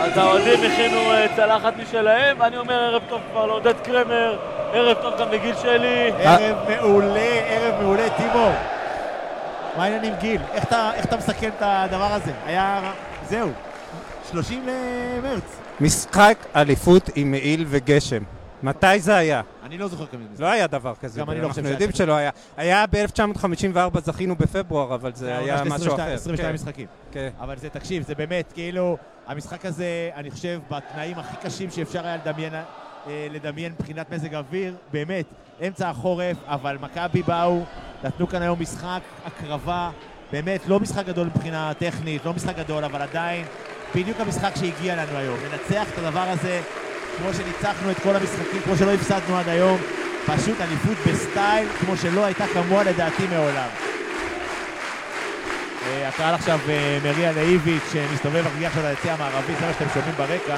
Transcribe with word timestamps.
אז 0.00 0.18
האוהדים 0.18 0.72
הכינו 0.72 0.96
אה, 0.96 1.26
צלחת 1.36 1.72
משלהם, 1.82 2.36
ואני 2.40 2.56
אומר 2.56 2.74
ערב 2.74 3.02
טוב 3.08 3.20
כבר 3.30 3.46
לעודד 3.46 3.74
קרמר, 3.84 4.38
ערב 4.72 4.96
טוב 5.02 5.14
גם 5.20 5.32
לגיל 5.32 5.54
שלי. 5.62 6.10
ערב 6.18 6.56
מעולה, 6.68 7.40
ערב 7.46 7.82
מעולה, 7.82 8.08
טימו. 8.16 8.50
מה 9.76 9.84
העניין 9.84 10.04
עם 10.04 10.12
גיל? 10.20 10.40
איך 10.52 10.64
אתה, 10.64 10.90
איך 10.94 11.04
אתה 11.04 11.16
מסכם 11.16 11.48
את 11.48 11.62
הדבר 11.62 12.12
הזה? 12.12 12.32
היה... 12.46 12.92
זהו, 13.28 13.48
30 14.30 14.66
למרץ. 14.66 15.60
משחק 15.80 16.46
אליפות 16.56 17.10
עם 17.14 17.30
מעיל 17.30 17.64
וגשם. 17.68 18.22
מתי 18.62 19.00
זה 19.00 19.16
היה? 19.16 19.42
אני 19.64 19.78
לא 19.78 19.88
זוכר 19.88 20.06
כמה 20.06 20.20
זה. 20.32 20.42
לא 20.42 20.48
היה 20.48 20.66
דבר 20.66 20.94
כזה. 21.00 21.20
גם 21.20 21.30
אני 21.30 21.40
לא 21.40 21.48
חושב 21.48 21.58
אנחנו 21.58 21.62
שהיה 21.62 21.72
יודעים 21.72 21.90
כזה. 21.90 21.98
שלא 21.98 22.12
היה. 22.12 22.30
היה 22.56 22.84
ב-1954 22.86 24.00
זכינו 24.00 24.36
בפברואר, 24.36 24.94
אבל 24.94 25.10
זה 25.14 25.38
היה 25.38 25.64
משהו 25.64 25.74
22 25.74 26.00
אחר. 26.00 26.14
22 26.14 26.48
כן, 26.48 26.54
משחקים. 26.54 26.86
כן. 27.12 27.28
אבל 27.40 27.56
זה, 27.56 27.68
תקשיב, 27.68 28.02
זה 28.02 28.14
באמת, 28.14 28.52
כאילו, 28.54 28.96
המשחק 29.30 29.66
הזה, 29.66 30.10
אני 30.14 30.30
חושב, 30.30 30.60
בתנאים 30.70 31.18
הכי 31.18 31.36
קשים 31.42 31.70
שאפשר 31.70 32.06
היה 32.06 32.16
לדמיין, 32.16 32.54
אה, 32.54 33.26
לדמיין 33.30 33.72
מבחינת 33.72 34.12
מזג 34.12 34.34
אוויר, 34.34 34.74
באמת, 34.92 35.24
אמצע 35.66 35.88
החורף, 35.88 36.36
אבל 36.46 36.78
מכבי 36.80 37.22
באו, 37.22 37.64
נתנו 38.04 38.28
כאן 38.28 38.42
היום 38.42 38.60
משחק, 38.60 39.00
הקרבה, 39.24 39.90
באמת, 40.32 40.68
לא 40.68 40.80
משחק 40.80 41.06
גדול 41.06 41.26
מבחינה 41.26 41.72
טכנית, 41.78 42.24
לא 42.24 42.34
משחק 42.34 42.56
גדול, 42.56 42.84
אבל 42.84 43.02
עדיין, 43.02 43.44
בדיוק 43.94 44.20
המשחק 44.20 44.52
שהגיע 44.56 44.96
לנו 44.96 45.18
היום. 45.18 45.36
לנצח 45.44 45.88
את 45.92 45.98
הדבר 45.98 46.26
הזה, 46.28 46.60
כמו 47.16 47.34
שניצחנו 47.34 47.90
את 47.90 47.98
כל 47.98 48.16
המשחקים, 48.16 48.62
כמו 48.64 48.76
שלא 48.76 48.94
הפסדנו 48.94 49.36
עד 49.36 49.48
היום, 49.48 49.78
פשוט 50.26 50.60
אליפות 50.60 50.96
בסטייל, 51.06 51.68
כמו 51.68 51.96
שלא 51.96 52.24
הייתה 52.24 52.46
כמוה 52.46 52.84
לדעתי 52.84 53.26
מעולם. 53.26 53.89
אה, 55.86 56.08
הקהל 56.08 56.34
עכשיו 56.34 56.58
אה, 56.68 56.98
מריע 57.04 57.32
לאיביץ' 57.32 57.92
שמסתובב 57.92 58.44
מגיע 58.56 58.68
עכשיו 58.68 58.82
ליציע 58.82 59.12
המערבי, 59.12 59.54
זה 59.60 59.66
מה 59.66 59.72
שאתם 59.72 59.88
שומעים 59.94 60.14
ברקע. 60.16 60.56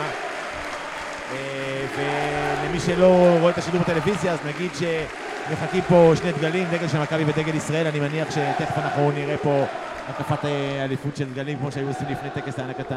אה, 1.32 1.86
ולמי 1.96 2.80
שלא 2.80 3.37
רואה 3.40 3.52
את 3.52 3.59
השידור 3.59 3.80
בטלוויזיה, 3.80 4.32
אז 4.32 4.38
נגיד 4.46 4.70
שמחכים 4.74 5.82
פה 5.88 6.12
שני 6.16 6.32
דגלים, 6.32 6.68
דגל 6.70 6.88
של 6.88 6.98
מכבי 6.98 7.24
ודגל 7.24 7.54
ישראל. 7.54 7.87
אני 7.87 8.01
מניח 8.01 8.30
שתכף 8.30 8.79
אנחנו 8.79 9.10
נראה 9.10 9.37
פה 9.37 9.64
הקפת 10.09 10.45
אליפות 10.84 11.16
של 11.16 11.32
דגלים, 11.32 11.59
כמו 11.59 11.73
שהיו 11.73 11.88
עושים 11.88 12.07
לפני 12.10 12.30
טקס 12.30 12.59
הענקת 12.59 12.92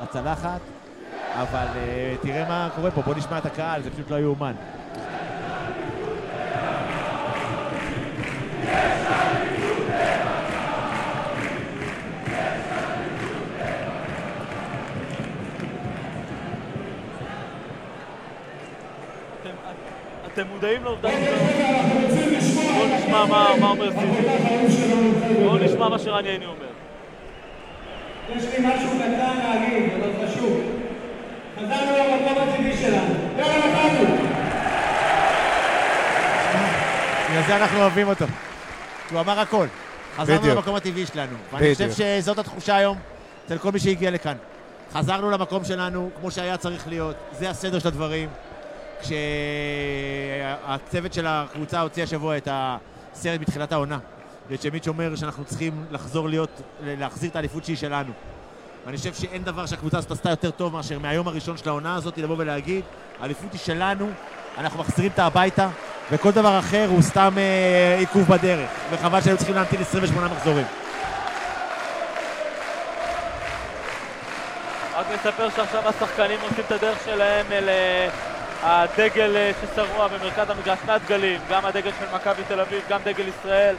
הצלחת. 0.00 0.60
אבל 1.34 1.66
אה, 1.76 2.14
תראה 2.22 2.48
מה 2.48 2.68
קורה 2.76 2.90
פה, 2.90 3.02
בוא 3.02 3.14
נשמע 3.14 3.38
את 3.38 3.46
הקהל, 3.46 3.82
זה 3.82 3.90
פשוט 3.90 4.10
לא 4.10 4.16
יאומן. 4.16 4.52
אתם 20.34 20.46
מודעים 20.46 20.84
לעובדה 20.84 21.10
ש... 21.10 21.14
בואו 22.64 22.86
נשמע 22.86 23.24
מה 23.26 23.54
מה 23.60 23.70
אומר 23.70 23.90
סיבי. 23.90 24.28
בואו 25.44 25.58
נשמע 25.58 25.88
מה 25.88 25.98
שרן 25.98 26.26
ייני 26.26 26.46
אומר. 26.46 26.66
יש 28.36 28.44
לי 28.44 28.66
משהו 28.66 28.90
קטן 28.90 29.38
להגיד, 29.38 29.90
אבל 30.00 30.26
חשוב. 30.26 30.60
חזרנו 31.56 31.92
למקום 31.98 32.48
הטבעי 32.48 32.76
שלנו. 32.76 33.14
יאללה, 33.38 33.58
מכבי! 33.58 34.12
בגלל 37.30 37.42
זה 37.46 37.56
אנחנו 37.56 37.80
אוהבים 37.80 38.08
אותו. 38.08 38.24
הוא 39.10 39.20
אמר 39.20 39.40
הכל. 39.40 39.66
חזרנו 40.16 40.40
בדיוק. 40.40 40.56
למקום 40.56 40.74
הטבעי 40.74 41.06
שלנו. 41.06 41.36
ואני 41.52 41.74
חושב. 41.74 41.90
שזאת 41.92 42.38
התחושה 42.38 42.76
היום 42.76 42.98
אצל 43.46 43.58
כל 43.58 43.72
מי 43.72 43.78
שהגיע 43.78 44.10
לכאן. 44.10 44.36
חזרנו 44.92 45.30
למקום 45.30 45.64
שלנו, 45.64 46.10
כמו 46.20 46.30
שהיה 46.30 46.56
צריך 46.56 46.88
להיות. 46.88 47.16
זה 47.38 47.50
הסדר 47.50 47.78
של 47.78 47.88
הדברים. 47.88 48.28
כשהצוות 50.62 51.12
של 51.12 51.26
הקבוצה 51.26 51.80
הוציא 51.80 52.02
השבוע 52.02 52.36
את 52.36 52.48
הסרט 52.50 53.40
בתחילת 53.40 53.72
העונה. 53.72 53.98
וצ'מיץ' 54.48 54.88
אומר 54.88 55.16
שאנחנו 55.16 55.44
צריכים 55.44 55.84
לחזור 55.90 56.28
להיות, 56.28 56.62
להחזיר 56.82 57.30
את 57.30 57.36
האליפות 57.36 57.64
שהיא 57.64 57.76
שלנו. 57.76 58.12
ואני 58.86 58.96
חושב 58.96 59.14
שאין 59.14 59.44
דבר 59.44 59.66
שהקבוצה 59.66 59.98
הזאת 59.98 60.10
עשתה 60.10 60.30
יותר 60.30 60.50
טוב 60.50 60.72
מאשר 60.72 60.98
מהיום 60.98 61.28
הראשון 61.28 61.56
של 61.56 61.68
העונה 61.68 61.94
הזאת, 61.94 62.18
לבוא 62.18 62.36
ולהגיד, 62.38 62.84
האליפות 63.20 63.52
היא 63.52 63.60
שלנו, 63.60 64.10
אנחנו 64.58 64.80
מחזירים 64.80 65.10
אותה 65.10 65.24
הביתה, 65.26 65.68
וכל 66.10 66.30
דבר 66.30 66.58
אחר 66.58 66.86
הוא 66.88 67.02
סתם 67.02 67.34
אה, 67.36 67.96
עיכוב 67.98 68.28
בדרך. 68.28 68.70
וחבל 68.90 69.20
שהיו 69.20 69.36
צריכים 69.36 69.54
להמתין 69.54 69.80
28 69.80 70.28
מחזורים. 70.28 70.66
רק 74.94 75.06
נספר 75.14 75.48
שעכשיו 75.56 75.88
השחקנים 75.88 76.38
עושים 76.42 76.64
את 76.66 76.72
הדרך 76.72 76.98
שלהם 77.04 77.46
אל 77.52 77.68
אה, 77.68 78.08
הדגל 78.62 79.36
אה, 79.36 79.50
ששרוע 79.60 80.08
במרכז 80.08 80.50
המגרש, 80.50 80.78
שני 80.84 80.92
הדגלים, 80.92 81.40
גם 81.50 81.66
הדגל 81.66 81.90
של 81.98 82.14
מכבי 82.14 82.42
תל 82.48 82.60
אביב, 82.60 82.82
גם 82.88 83.00
דגל 83.04 83.28
ישראל, 83.28 83.76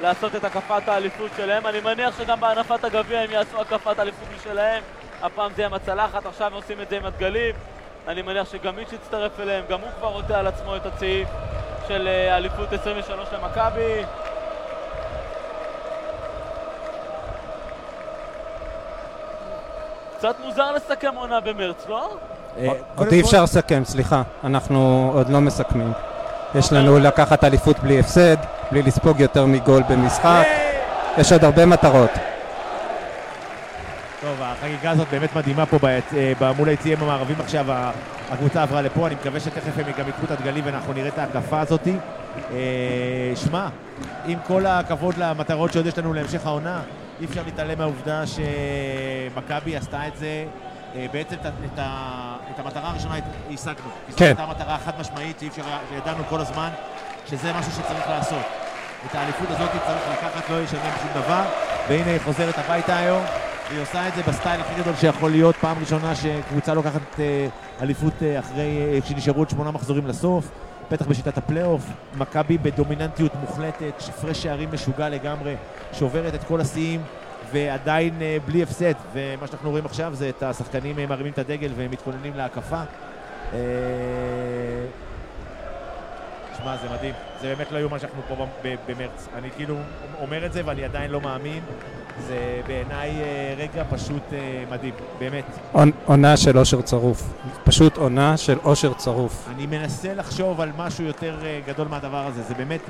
לעשות 0.00 0.36
את 0.36 0.44
הקפת 0.44 0.88
האליפות 0.88 1.30
שלהם. 1.36 1.66
אני 1.66 1.80
מניח 1.80 2.18
שגם 2.18 2.40
בהנפת 2.40 2.84
הגביע 2.84 3.20
הם 3.20 3.30
יעשו 3.30 3.60
הקפת 3.60 3.98
אליפות 3.98 4.28
משלהם. 4.36 4.82
הפעם 5.22 5.52
זה 5.56 5.66
עם 5.66 5.74
הצלחת, 5.74 6.26
עכשיו 6.26 6.46
הם 6.46 6.52
עושים 6.52 6.80
את 6.80 6.88
זה 6.88 6.96
עם 6.96 7.04
הדגלים. 7.04 7.54
אני 8.08 8.22
מניח 8.22 8.52
שגם 8.52 8.76
מיץ' 8.76 8.92
יצטרף 8.92 9.40
אליהם, 9.40 9.64
גם 9.68 9.80
הוא 9.80 9.90
כבר 9.98 10.08
עוטה 10.08 10.38
על 10.38 10.46
עצמו 10.46 10.76
את 10.76 10.86
הצעיף 10.86 11.28
של 11.88 12.08
אה, 12.08 12.36
אליפות 12.36 12.72
23 12.72 13.28
למכבי. 13.32 14.02
קצת 20.16 20.36
מוזר 20.40 20.72
לסכם 20.72 21.14
עונה 21.14 21.40
במרץ, 21.40 21.86
לא? 21.88 22.16
אה, 22.58 22.68
עוד 22.96 23.08
אי 23.12 23.20
אפשר 23.20 23.42
לסכם, 23.42 23.82
סליחה. 23.84 24.22
אנחנו 24.44 25.10
עוד 25.14 25.28
לא 25.28 25.40
מסכמים. 25.40 25.92
יש 26.54 26.72
לנו 26.72 26.98
לקחת 26.98 27.44
אליפות 27.44 27.78
בלי 27.78 28.00
הפסד, 28.00 28.36
בלי 28.70 28.82
לספוג 28.82 29.20
יותר 29.20 29.46
מגול 29.46 29.82
במשחק. 29.88 30.46
יש 31.18 31.32
עוד 31.32 31.44
הרבה 31.44 31.66
מטרות. 31.66 32.10
טוב, 34.20 34.38
החגיגה 34.40 34.90
הזאת 34.90 35.08
באמת 35.10 35.36
מדהימה 35.36 35.66
פה 35.66 35.78
ביצ... 35.78 36.04
אה, 36.42 36.52
מול 36.52 36.68
היציעים 36.68 36.98
המערבים 37.02 37.36
עכשיו, 37.40 37.66
הקבוצה 38.30 38.62
עברה 38.62 38.82
לפה, 38.82 39.06
אני 39.06 39.14
מקווה 39.14 39.40
שתכף 39.40 39.78
הם 39.78 39.84
גם 39.98 40.06
ייקחו 40.06 40.24
את 40.24 40.30
הדגלים 40.30 40.64
ואנחנו 40.66 40.92
נראה 40.92 41.08
את 41.08 41.18
ההקפה 41.18 41.60
הזאת. 41.60 41.88
אה, 42.52 43.32
שמע, 43.34 43.68
עם 44.26 44.38
כל 44.46 44.66
הכבוד 44.66 45.14
למטרות 45.18 45.72
שעוד 45.72 45.86
יש 45.86 45.98
לנו 45.98 46.12
להמשך 46.14 46.46
העונה, 46.46 46.80
אי 47.20 47.26
אפשר 47.26 47.42
להתעלם 47.44 47.78
מהעובדה 47.78 48.22
שמכבי 48.26 49.76
עשתה 49.76 50.06
את 50.06 50.16
זה, 50.16 50.44
בעצם 51.12 51.34
את, 51.34 51.46
את, 51.46 51.78
את 52.54 52.58
המטרה 52.58 52.90
הראשונה 52.90 53.14
השגנו. 53.54 53.90
כן. 54.16 54.24
הייתה 54.24 54.46
מטרה 54.46 54.78
חד 54.78 54.92
משמעית 55.00 55.42
שידענו 55.90 56.24
כל 56.28 56.40
הזמן 56.40 56.68
שזה 57.26 57.52
משהו 57.52 57.72
שצריך 57.72 58.08
לעשות. 58.08 58.42
את 59.06 59.14
האליפות 59.14 59.50
הזאת 59.50 59.70
צריך 59.70 60.08
לקחת, 60.12 60.50
לא 60.50 60.62
ישלם 60.62 60.90
שום 61.00 61.22
דבר, 61.22 61.42
והנה 61.88 62.10
היא 62.10 62.20
חוזרת 62.24 62.58
הביתה 62.58 62.96
היום, 62.96 63.22
והיא 63.68 63.82
עושה 63.82 64.08
את 64.08 64.14
זה 64.14 64.22
בסטייל 64.22 64.60
הכי 64.60 64.80
גדול 64.80 64.94
שיכול 64.96 65.30
להיות, 65.30 65.56
פעם 65.56 65.76
ראשונה 65.80 66.14
שקבוצה 66.14 66.74
לוקחת 66.74 67.20
אה, 67.20 67.48
אליפות 67.82 68.12
אה, 68.22 68.38
אחרי, 68.38 68.94
אה, 68.94 69.00
כשנשארו 69.00 69.38
עוד 69.38 69.50
שמונה 69.50 69.70
מחזורים 69.70 70.06
לסוף, 70.06 70.48
בטח 70.90 71.06
בשיטת 71.06 71.38
הפלייאוף, 71.38 71.82
מכבי 72.16 72.58
בדומיננטיות 72.58 73.32
מוחלטת, 73.40 74.02
הפרש 74.08 74.42
שערים 74.42 74.68
משוגע 74.72 75.08
לגמרי, 75.08 75.54
שוברת 75.92 76.34
את 76.34 76.44
כל 76.44 76.60
השיאים. 76.60 77.02
ועדיין 77.52 78.22
אה, 78.22 78.36
בלי 78.46 78.62
הפסד, 78.62 78.92
ומה 79.12 79.46
שאנחנו 79.46 79.70
רואים 79.70 79.86
עכשיו 79.86 80.14
זה 80.14 80.28
את 80.28 80.42
השחקנים 80.42 80.98
אה, 80.98 81.06
מרימים 81.06 81.32
את 81.32 81.38
הדגל 81.38 81.70
והם 81.76 81.90
מתכוננים 81.90 82.32
להקפה. 82.36 82.80
אה, 83.52 83.58
שמע, 86.58 86.76
זה 86.76 86.88
מדהים. 86.94 87.14
זה 87.40 87.46
באמת 87.54 87.72
לא 87.72 87.78
יאומן 87.78 87.98
שאנחנו 87.98 88.22
פה 88.28 88.46
במרץ. 88.88 89.28
אני 89.38 89.48
כאילו 89.56 89.76
אומר 90.20 90.46
את 90.46 90.52
זה 90.52 90.62
ואני 90.64 90.84
עדיין 90.84 91.10
לא 91.10 91.20
מאמין. 91.20 91.60
זה 92.26 92.36
בעיניי 92.66 93.10
רגע 93.58 93.84
פשוט 93.90 94.22
מדהים, 94.70 94.94
באמת. 95.18 95.44
עונ- 95.74 95.92
עונה 96.06 96.36
של 96.36 96.58
אושר 96.58 96.82
צרוף. 96.82 97.32
פשוט 97.64 97.96
עונה 97.96 98.36
של 98.36 98.58
אושר 98.64 98.94
צרוף. 98.94 99.48
אני 99.56 99.66
מנסה 99.66 100.14
לחשוב 100.14 100.60
על 100.60 100.70
משהו 100.76 101.04
יותר 101.04 101.36
גדול 101.66 101.88
מהדבר 101.88 102.26
הזה. 102.26 102.42
זה 102.42 102.54
באמת, 102.54 102.80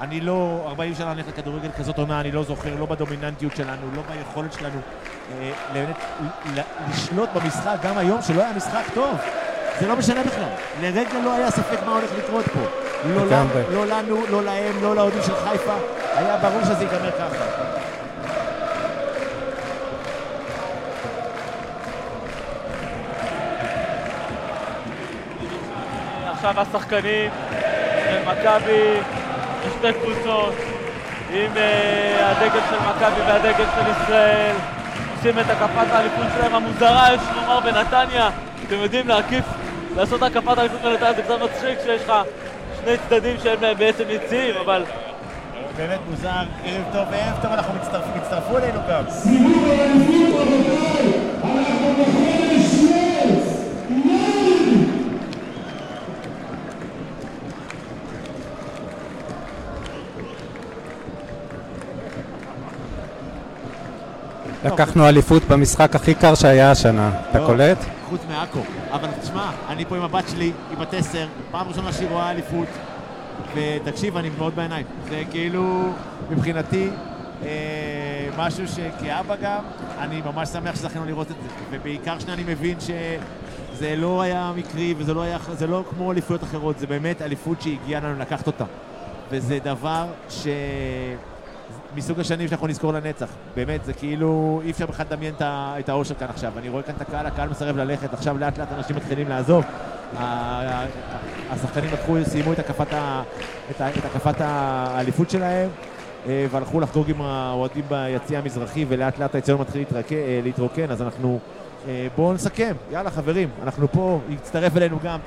אני 0.00 0.20
לא, 0.20 0.64
40 0.68 0.94
שנה 0.94 1.12
הולך 1.12 1.28
לכדורגל 1.28 1.68
כזאת 1.78 1.98
עונה, 1.98 2.20
אני 2.20 2.32
לא 2.32 2.42
זוכר, 2.42 2.74
לא 2.78 2.86
בדומיננטיות 2.86 3.56
שלנו, 3.56 3.86
לא 3.94 4.02
ביכולת 4.10 4.52
שלנו 4.52 4.80
אה, 5.40 5.50
באמת 5.72 5.96
ל- 6.56 6.60
לשלוט 6.90 7.28
במשחק, 7.34 7.76
גם 7.82 7.98
היום, 7.98 8.22
שלא 8.22 8.42
היה 8.42 8.52
משחק 8.56 8.82
טוב. 8.94 9.16
זה 9.80 9.86
לא 9.88 9.96
משנה 9.96 10.22
בכלל. 10.22 10.48
לרגע 10.82 11.18
לא 11.24 11.32
היה 11.34 11.50
ספק 11.50 11.78
מה 11.86 11.92
הולך 11.92 12.10
לקרות 12.18 12.44
פה. 12.44 12.60
לא 13.04 13.26
לנו. 13.26 13.48
לא 13.70 13.86
לנו, 13.86 14.16
לא 14.30 14.44
להם, 14.44 14.82
לא 14.82 14.96
לאוהדים 14.96 15.22
של 15.22 15.34
חיפה. 15.36 15.74
היה 16.16 16.36
ברור 16.36 16.60
שזה 16.64 16.84
ייגמר 16.84 17.10
ככה. 17.10 17.44
עכשיו 26.32 26.60
השחקנים 26.60 27.30
של 28.10 28.22
מכבי, 28.26 29.00
יש 29.66 29.72
שתי 29.72 29.92
קבוצות, 29.92 30.54
עם 31.32 31.56
אה, 31.56 32.30
הדגל 32.30 32.60
של 32.70 32.76
מכבי 32.76 33.20
והדגל 33.26 33.64
של 33.74 33.90
ישראל, 33.90 34.54
עושים 35.16 35.38
את 35.38 35.50
הקפת 35.50 35.92
האליפות 35.92 36.26
שלהם 36.36 36.54
המוזרה, 36.54 37.14
יש 37.14 37.20
לומר 37.36 37.60
בנתניה. 37.60 38.30
אתם 38.66 38.76
יודעים 38.76 39.08
להקיף, 39.08 39.44
לעשות 39.96 40.22
הקפת 40.22 40.58
האליפות 40.58 40.80
בנתניה 40.82 41.12
זה 41.12 41.22
קצת 41.22 41.42
מצחיק 41.42 41.78
שיש 41.84 42.02
לך 42.02 42.12
שני 42.84 42.96
צדדים 43.08 43.36
שהם 43.42 43.64
אה, 43.64 43.74
בעצם 43.74 44.04
יציאים, 44.08 44.54
אבל 44.64 44.84
באמת 45.76 46.00
מוזר, 46.10 46.28
ערב 46.64 46.84
טוב 46.92 47.04
וערב 47.10 47.42
טוב, 47.42 47.52
אנחנו 47.52 47.74
מצטרפים, 47.74 48.12
הצטרפו 48.22 48.58
אלינו 48.58 48.80
גם. 48.90 49.02
סיבוב 49.10 49.68
האליפות 49.68 50.40
רבותיי, 50.40 51.12
אנחנו 51.44 51.92
בחודש 51.92 52.65
לקחנו 64.66 65.08
אליפות 65.08 65.42
במשחק 65.44 65.94
הכי 65.96 66.14
קר 66.14 66.34
שהיה 66.34 66.70
השנה, 66.70 67.10
אתה 67.30 67.40
לא. 67.40 67.46
קולט? 67.46 67.78
חוץ 68.08 68.20
מעכו. 68.28 68.60
אבל 68.92 69.08
תשמע, 69.22 69.50
אני 69.68 69.84
פה 69.84 69.96
עם 69.96 70.02
הבת 70.02 70.24
שלי, 70.28 70.52
היא 70.70 70.78
בת 70.78 70.94
עשר, 70.94 71.26
פעם 71.50 71.68
ראשונה 71.68 71.92
שהיא 71.92 72.08
רואה 72.08 72.30
אליפות, 72.30 72.68
ותקשיב, 73.54 74.16
אני 74.16 74.30
מאוד 74.38 74.56
בעיניים. 74.56 74.86
זה 75.08 75.22
כאילו, 75.30 75.92
מבחינתי, 76.30 76.88
אה, 77.42 78.28
משהו 78.38 78.68
שכאבא 78.68 79.36
גם, 79.42 79.62
אני 79.98 80.22
ממש 80.24 80.48
שמח 80.48 80.76
שזכינו 80.76 81.04
לראות 81.04 81.30
את 81.30 81.36
זה. 81.42 81.48
ובעיקר 81.70 82.18
שאני 82.18 82.42
מבין 82.46 82.80
שזה 82.80 83.96
לא 83.96 84.22
היה 84.22 84.52
מקרי, 84.56 84.94
וזה 84.98 85.14
לא 85.14 85.22
היה, 85.22 85.38
לא 85.68 85.84
כמו 85.90 86.12
אליפויות 86.12 86.44
אחרות, 86.44 86.78
זה 86.78 86.86
באמת 86.86 87.22
אליפות 87.22 87.62
שהגיעה 87.62 88.00
לנו 88.00 88.18
לקחת 88.18 88.46
אותה. 88.46 88.64
וזה 89.30 89.58
דבר 89.64 90.06
ש... 90.28 90.46
מסוג 91.96 92.20
השנים 92.20 92.48
שאנחנו 92.48 92.66
נזכור 92.66 92.92
לנצח. 92.92 93.28
באמת, 93.56 93.84
זה 93.84 93.92
כאילו, 93.92 94.60
אי 94.64 94.70
אפשר 94.70 94.86
בכלל 94.86 95.06
לדמיין 95.10 95.34
את 95.40 95.88
האושר 95.88 96.14
כאן 96.14 96.28
עכשיו. 96.28 96.52
אני 96.58 96.68
רואה 96.68 96.82
כאן 96.82 96.94
את 96.94 97.00
הקהל, 97.00 97.26
הקהל 97.26 97.48
מסרב 97.48 97.76
ללכת, 97.76 98.14
עכשיו 98.14 98.38
לאט 98.38 98.58
לאט 98.58 98.72
אנשים 98.72 98.96
מתחילים 98.96 99.28
לעזוב. 99.28 99.64
השחקנים 101.50 101.90
לקחו, 101.92 102.16
סיימו 102.24 102.52
את 102.52 102.58
הקפת, 104.04 104.36
האליפות 104.40 105.30
שלהם, 105.30 105.68
אה, 106.28 106.46
והלכו 106.50 106.80
לחגוג 106.80 107.10
עם 107.10 107.20
האוהדים 107.22 107.84
ביציע 107.88 108.38
המזרחי, 108.38 108.84
ולאט 108.88 109.18
לאט 109.18 109.34
האצטדיון 109.34 109.60
מתחיל 109.60 109.84
אה, 110.12 110.40
להתרוקן, 110.42 110.90
אז 110.90 111.02
אנחנו... 111.02 111.38
אה, 111.88 112.06
בואו 112.16 112.32
נסכם, 112.32 112.72
יאללה 112.90 113.10
חברים, 113.10 113.48
אנחנו 113.62 113.92
פה, 113.92 114.20
יצטרף 114.30 114.76
אלינו 114.76 114.98
גם 115.04 115.18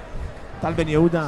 טל 0.61 0.73
בן 0.73 0.87
יהודה, 0.87 1.27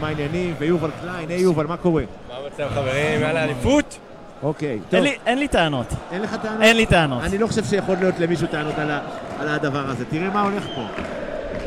מה 0.00 0.08
העניינים, 0.08 0.54
ויובל 0.58 0.90
קליין, 1.00 1.28
היי 1.28 1.40
יובל, 1.40 1.66
מה 1.66 1.76
קורה? 1.76 2.02
מה 2.28 2.34
המצב 2.36 2.68
חברים? 2.74 3.20
יאללה 3.20 3.44
אליפות? 3.44 3.98
אוקיי, 4.42 4.78
טוב, 4.90 4.94
אין 4.94 5.02
לי, 5.04 5.16
אין 5.26 5.38
לי 5.38 5.48
טענות, 5.48 5.86
אין 6.12 6.22
לך 6.22 6.36
טענות? 6.42 6.62
אין 6.62 6.76
לי 6.76 6.86
טענות. 6.86 7.22
אני 7.22 7.38
לא 7.38 7.46
חושב 7.46 7.64
שיכול 7.64 7.96
להיות 8.00 8.14
למישהו 8.18 8.46
טענות 8.46 8.78
על, 8.78 8.90
ה, 8.90 9.00
על 9.40 9.48
הדבר 9.48 9.84
הזה. 9.90 10.04
תראה 10.04 10.30
מה 10.30 10.42
הולך 10.42 10.64
פה. 10.74 10.82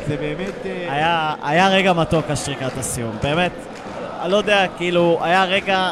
זה 0.08 0.16
באמת... 0.16 0.66
אה, 0.66 0.92
היה, 0.92 1.34
היה 1.42 1.68
רגע 1.68 1.92
מתוק 1.92 2.24
השריקת 2.30 2.78
הסיום, 2.78 3.16
באמת. 3.22 3.52
אני 4.22 4.32
לא 4.32 4.36
יודע, 4.36 4.66
כאילו, 4.76 5.18
היה 5.22 5.44
רגע 5.44 5.90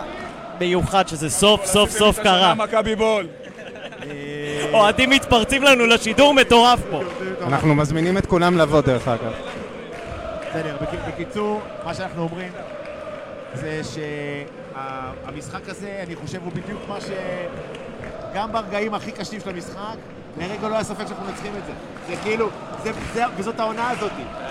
מיוחד 0.61 1.09
שזה 1.09 1.31
סוף 1.31 1.65
סוף 1.67 1.91
סוף 1.91 2.19
קרה. 2.19 2.55
מכבי 2.55 2.97
בול. 2.97 3.27
אה, 4.03 4.11
אוהדים 4.73 5.11
מתפרצים 5.11 5.62
לנו 5.62 5.87
לשידור 5.87 6.35
מטורף 6.35 6.81
פה. 6.91 7.00
אנחנו 7.47 7.75
מזמינים 7.75 8.19
את 8.19 8.27
כולם 8.27 8.59
לבוא 8.59 8.81
דרך 8.81 9.09
אגב. 9.09 9.32
בסדר, 10.50 10.77
בק- 10.82 11.09
בקיצור, 11.15 11.61
מה 11.85 11.94
שאנחנו 11.94 12.23
אומרים 12.23 12.53
זה 13.55 13.81
שהמשחק 14.72 15.69
הזה, 15.69 16.00
אני 16.06 16.17
חושב, 16.17 16.43
הוא 16.43 16.52
בדיוק 16.52 16.81
מה 16.88 17.00
ש... 17.00 17.11
גם 18.34 18.52
ברגעים 18.52 18.94
הכי 18.94 19.12
קשים 19.12 19.40
של 19.40 19.49
המשחק, 19.49 19.96
לרגע 20.38 20.69
לא 20.69 20.75
היה 20.75 20.85
ספק 20.85 21.06
שאנחנו 21.06 21.25
מנצחים 21.27 21.53
את 21.59 21.67
זה. 21.67 21.73
זה 22.09 22.23
כאילו, 22.23 22.49
זה, 22.85 22.91
זה, 23.15 23.23
וזאת 23.37 23.61
העונה 23.61 23.91
הזאת. 23.91 24.11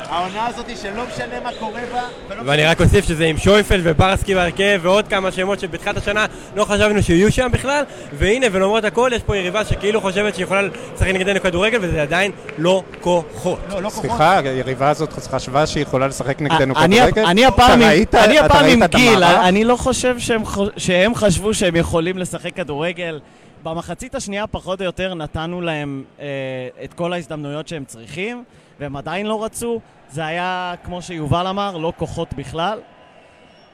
העונה 0.10 0.46
הזאת 0.48 0.66
שלא 0.82 1.04
משנה 1.14 1.40
מה 1.44 1.50
קורה 1.60 1.82
בה, 1.94 2.02
ולא 2.30 2.42
ואני 2.46 2.64
רק 2.66 2.82
אוסיף 2.82 3.06
שזה 3.06 3.26
עם 3.26 3.38
שוינפלד 3.38 3.82
וברסקי 3.84 4.36
בהרכב 4.36 4.80
ועוד 4.84 5.08
כמה 5.08 5.32
שמות 5.32 5.60
שבתחילת 5.60 5.98
השנה 5.98 6.26
לא 6.56 6.66
חשבנו 6.66 7.04
שיהיו 7.04 7.32
שם 7.32 7.48
בכלל 7.52 7.84
והנה 8.14 8.46
ולמרות 8.52 8.84
הכל 8.84 9.12
יש 9.16 9.22
פה 9.24 9.38
יריבה 9.38 9.66
שכאילו 9.66 10.02
חושבת 10.02 10.34
שהיא 10.36 10.44
יכולה 10.44 10.62
לשחק 10.96 11.08
נגדנו 11.08 11.40
כדורגל 11.42 11.78
וזה 11.82 12.02
עדיין 12.02 12.32
לא 12.58 12.84
כוחות. 13.02 13.60
לא, 13.70 13.82
לא 13.82 13.90
כוחות. 13.90 14.06
סליחה, 14.06 14.40
היריבה 14.40 14.90
הזאת 14.90 15.14
חשבה 15.14 15.68
שהיא 15.68 15.84
יכולה 15.84 16.08
לשחק 16.08 16.42
נגדנו 16.42 16.74
אני- 16.78 16.98
כדורגל? 17.00 17.26
אני 17.26 17.46
הפעם 17.46 17.82
עם- 17.82 17.88
ראית- 17.90 18.16
אני 18.16 18.38
אתה 18.40 18.46
הפעם 18.46 18.64
ראית 18.66 18.74
עם 18.78 18.84
את 18.84 18.96
גיל? 18.96 19.24
אני 19.24 19.64
לא 19.64 19.76
חושב 19.76 20.20
שהם 20.20 20.46
חו- 20.46 20.66
שהם 20.78 21.16
חשבו 21.16 21.54
שהם 21.54 21.76
יכולים 21.76 22.18
לשחק 22.18 22.56
כדורגל. 22.56 23.20
במחצית 23.64 24.16
השנייה 24.16 24.48
פחות 24.48 24.80
או 24.80 24.86
יותר 24.86 25.14
נתנו 25.14 25.62
להם 25.62 26.04
אה, 26.20 26.26
את 26.84 26.94
כל 26.94 27.14
ההזדמנויות 27.14 27.68
שהם 27.68 27.86
צריכים, 27.86 28.44
והם 28.80 28.96
עדיין 28.96 29.26
לא 29.26 29.44
רצו. 29.44 29.80
זה 30.10 30.26
היה, 30.26 30.74
כמו 30.84 31.02
שיובל 31.02 31.48
אמר, 31.48 31.78
לא 31.78 31.94
כוחות 31.98 32.34
בכלל. 32.34 32.80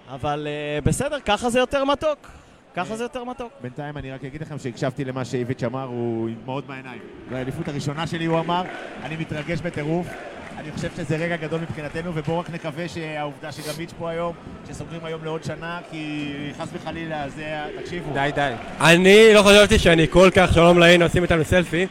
אבל 0.09 0.47
אה, 0.47 0.81
בסדר, 0.81 1.19
ככה 1.19 1.49
זה 1.49 1.59
יותר 1.59 1.85
מתוק. 1.85 2.29
ככה 2.75 2.95
זה 2.95 3.03
יותר 3.03 3.23
מתוק. 3.23 3.51
בינתיים 3.61 3.97
אני 3.97 4.11
רק 4.11 4.25
אגיד 4.25 4.41
לכם 4.41 4.59
שהקשבתי 4.59 5.05
למה 5.05 5.25
שאיביץ' 5.25 5.63
אמר, 5.63 5.83
הוא 5.83 6.27
עם 6.27 6.35
דמעות 6.43 6.67
בעיניים. 6.67 7.01
זו 7.29 7.35
האליפות 7.35 7.67
הראשונה 7.67 8.07
שלי, 8.07 8.25
הוא 8.25 8.39
אמר, 8.39 8.63
אני 9.03 9.15
מתרגש 9.15 9.61
בטירוף. 9.61 10.07
אני 10.57 10.71
חושב 10.71 10.89
שזה 10.97 11.15
רגע 11.15 11.35
גדול 11.35 11.61
מבחינתנו, 11.61 12.11
ובואו 12.15 12.39
רק 12.39 12.49
נקווה 12.49 12.87
שהעובדה 12.87 13.51
שגם 13.51 13.73
מיץ' 13.77 13.93
פה 13.99 14.09
היום, 14.09 14.33
שסוגרים 14.69 15.05
היום 15.05 15.23
לעוד 15.23 15.43
שנה, 15.43 15.79
כי 15.91 16.27
חס 16.59 16.67
וחלילה, 16.73 17.29
זה... 17.29 17.43
תקשיבו. 17.81 18.13
די, 18.13 18.29
די. 18.35 18.51
אני 18.81 19.33
לא 19.33 19.41
חשבתי 19.41 19.79
שאני 19.79 20.07
כל 20.09 20.29
כך, 20.35 20.53
שלום 20.53 20.79
לעין, 20.79 21.01
עושים 21.01 21.23
איתנו 21.23 21.43
סלפי 21.45 21.87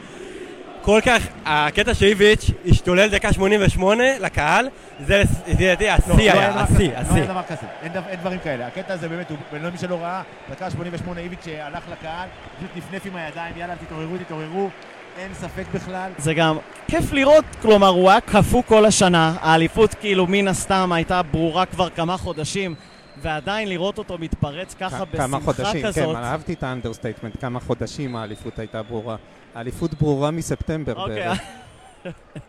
כל 0.81 0.99
כך, 1.05 1.27
הקטע 1.45 1.93
שאיביץ' 1.93 2.45
השתולל 2.67 3.09
דקה 3.09 3.33
88 3.33 4.03
לקהל, 4.19 4.67
זה 4.99 5.23
לדעתי 5.47 5.89
השיא 5.89 6.13
לא 6.13 6.39
היה, 6.39 6.49
השיא, 6.49 6.75
כזה, 6.75 6.87
לא 6.93 6.99
השיא. 7.01 7.13
היה 7.15 7.25
דבר 7.25 7.41
כזה, 7.47 7.67
אין 7.83 7.91
דבר- 7.93 8.09
אין 8.09 8.19
דברים 8.19 8.39
כאלה. 8.39 8.67
הקטע 8.67 8.93
הזה 8.93 9.09
באמת, 9.09 9.29
הוא- 9.29 9.37
ולא 9.53 9.69
מי 9.69 9.77
שלא 9.77 9.95
ראה, 10.01 10.21
דקה 10.51 10.69
88 10.71 11.19
איביץ' 11.21 11.45
הלך 11.61 11.83
לקהל, 11.91 12.27
פשוט 12.57 12.69
נפנף 12.75 13.05
עם 13.05 13.15
הידיים, 13.15 13.53
יאללה, 13.57 13.73
תתעוררו, 13.85 14.17
תתעוררו, 14.17 14.69
אין 15.17 15.33
ספק 15.33 15.63
בכלל. 15.73 16.11
זה 16.17 16.33
גם 16.33 16.57
כיף 16.87 17.11
לראות, 17.11 17.45
כלומר, 17.61 17.87
הוא 17.87 18.09
היה 18.09 18.21
קפוא 18.21 18.61
כל 18.63 18.85
השנה, 18.85 19.35
האליפות 19.41 19.93
כאילו 19.93 20.27
מן 20.27 20.47
הסתם 20.47 20.91
הייתה 20.91 21.21
ברורה 21.23 21.65
כבר 21.65 21.89
כמה 21.89 22.17
חודשים, 22.17 22.75
ועדיין 23.21 23.69
לראות 23.69 23.97
אותו 23.97 24.17
מתפרץ 24.17 24.73
ככה 24.73 25.05
כ- 25.05 25.17
כמה 25.17 25.27
בשמחה 25.39 25.45
חודשים, 25.45 25.81
כן, 25.81 25.87
כזאת. 25.87 26.15
אהבתי 26.15 26.53
את 26.53 26.63
ה 26.63 26.68
understatement, 26.68 27.41
כמה 27.41 27.59
חודשים 27.59 28.15
האליפות 28.15 28.59
הייתה 28.59 28.83
ברורה. 28.83 29.15
האליפות 29.55 29.93
ברורה 29.93 30.31
מספטמבר 30.31 30.93
אוקיי, 30.95 31.15
בערך. 31.15 31.39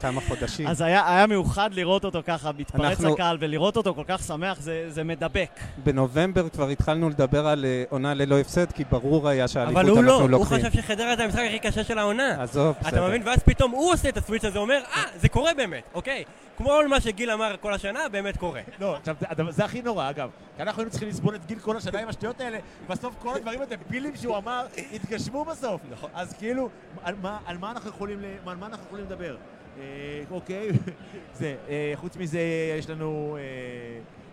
כמה 0.01 0.21
חודשים. 0.21 0.67
אז 0.67 0.81
היה, 0.81 1.09
היה 1.17 1.27
מיוחד 1.27 1.71
לראות 1.75 2.05
אותו 2.05 2.23
ככה 2.27 2.51
מתפרץ 2.59 3.01
אנחנו- 3.01 3.15
לקהל, 3.15 3.37
ולראות 3.41 3.77
אותו 3.77 3.95
כל 3.95 4.05
כך 4.09 4.23
שמח, 4.23 4.61
זה, 4.61 4.85
זה 4.89 5.05
מדבק. 5.05 5.51
בנובמבר 5.85 6.49
כבר 6.49 6.69
התחלנו 6.69 7.09
לדבר 7.11 7.47
על 7.47 7.65
אה, 7.65 7.85
עונה 7.91 8.15
ללא 8.15 8.39
הפסד, 8.41 8.73
כי 8.73 8.85
ברור 8.91 9.29
היה 9.29 9.49
שהאליפות 9.49 9.77
אבל 9.83 9.91
הוא 9.91 10.03
לא, 10.05 10.11
אנחנו 10.13 10.23
הוא 10.23 10.31
לוקחים. 10.31 10.59
חושב 10.59 10.83
שחדרה 10.83 11.17
זה 11.17 11.25
המשחק 11.25 11.43
הכי 11.47 11.59
קשה 11.59 11.85
של 11.85 11.99
העונה. 11.99 12.43
עזוב, 12.43 12.77
אתה 12.81 12.89
בסדר. 12.89 13.09
מבין? 13.09 13.23
ואז 13.25 13.39
פתאום 13.45 13.71
הוא 13.71 13.93
עושה 13.93 14.09
את 14.09 14.17
ה 14.17 14.21
switch 14.21 14.45
הזה, 14.45 14.59
אומר, 14.59 14.81
אה, 14.97 15.03
זה 15.21 15.29
קורה 15.29 15.55
באמת, 15.57 15.83
אוקיי. 15.95 16.25
כל 16.57 16.89
מה 16.89 17.01
שגיל 17.01 17.31
אמר 17.31 17.55
כל 17.61 17.75
השנה, 17.75 18.09
באמת 18.09 18.37
קורה. 18.37 18.61
לא, 18.81 18.97
עכשיו, 18.97 19.17
זה- 19.51 19.65
הכי 19.65 19.83
נורא, 19.83 20.11
אגב. 20.11 20.31
כי 20.57 20.63
אנחנו 20.63 20.81
היינו 20.81 20.91
צריכים 20.91 21.09
לסבול 21.09 21.35
את 21.35 21.47
גיל 21.47 21.59
כל 21.59 21.77
השנה 21.77 22.01
עם 22.01 22.09
השטויות 22.09 22.41
האלה, 22.41 22.59
בסוף 22.89 23.15
כל 23.19 23.35
הדברים 23.37 23.61
הדבילים 23.63 24.17
שהוא 24.17 24.37
אמר, 24.37 24.67
התגשמו 24.93 25.45
בסוף. 25.45 25.81
אז 26.15 26.33
כאילו, 26.33 26.69
על 27.03 27.15
מה- 27.23 27.39
על 27.47 27.59
מה 27.59 27.71
אנחנו 27.71 27.91
יכולים 27.91 28.19
על 28.47 28.57
מה 28.57 28.67
אנחנו 28.67 28.85
יכולים 28.87 29.05
לדבר? 29.05 29.37
אה, 29.79 29.83
אוקיי, 30.31 30.69
זה. 31.39 31.57
אה, 31.69 31.93
חוץ 31.95 32.17
מזה, 32.17 32.41
יש 32.79 32.91
לנו 32.91 33.37
אה, 33.39 33.43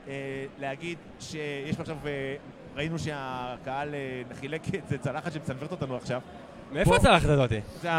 אה, 0.07 0.13
להגיד 0.59 0.97
שיש 1.19 1.79
עכשיו, 1.79 1.97
אה, 2.05 2.35
ראינו 2.75 2.99
שהקהל 2.99 3.95
אה, 3.95 4.35
חילק 4.35 4.61
איזה 4.73 4.97
צלחת 4.97 5.31
שמצנוורת 5.33 5.71
אותנו 5.71 5.95
עכשיו. 5.95 6.21
מאיפה. 6.73 6.95
הצלחת 6.95 7.29
הזאתי? 7.29 7.59
זה 7.81 7.89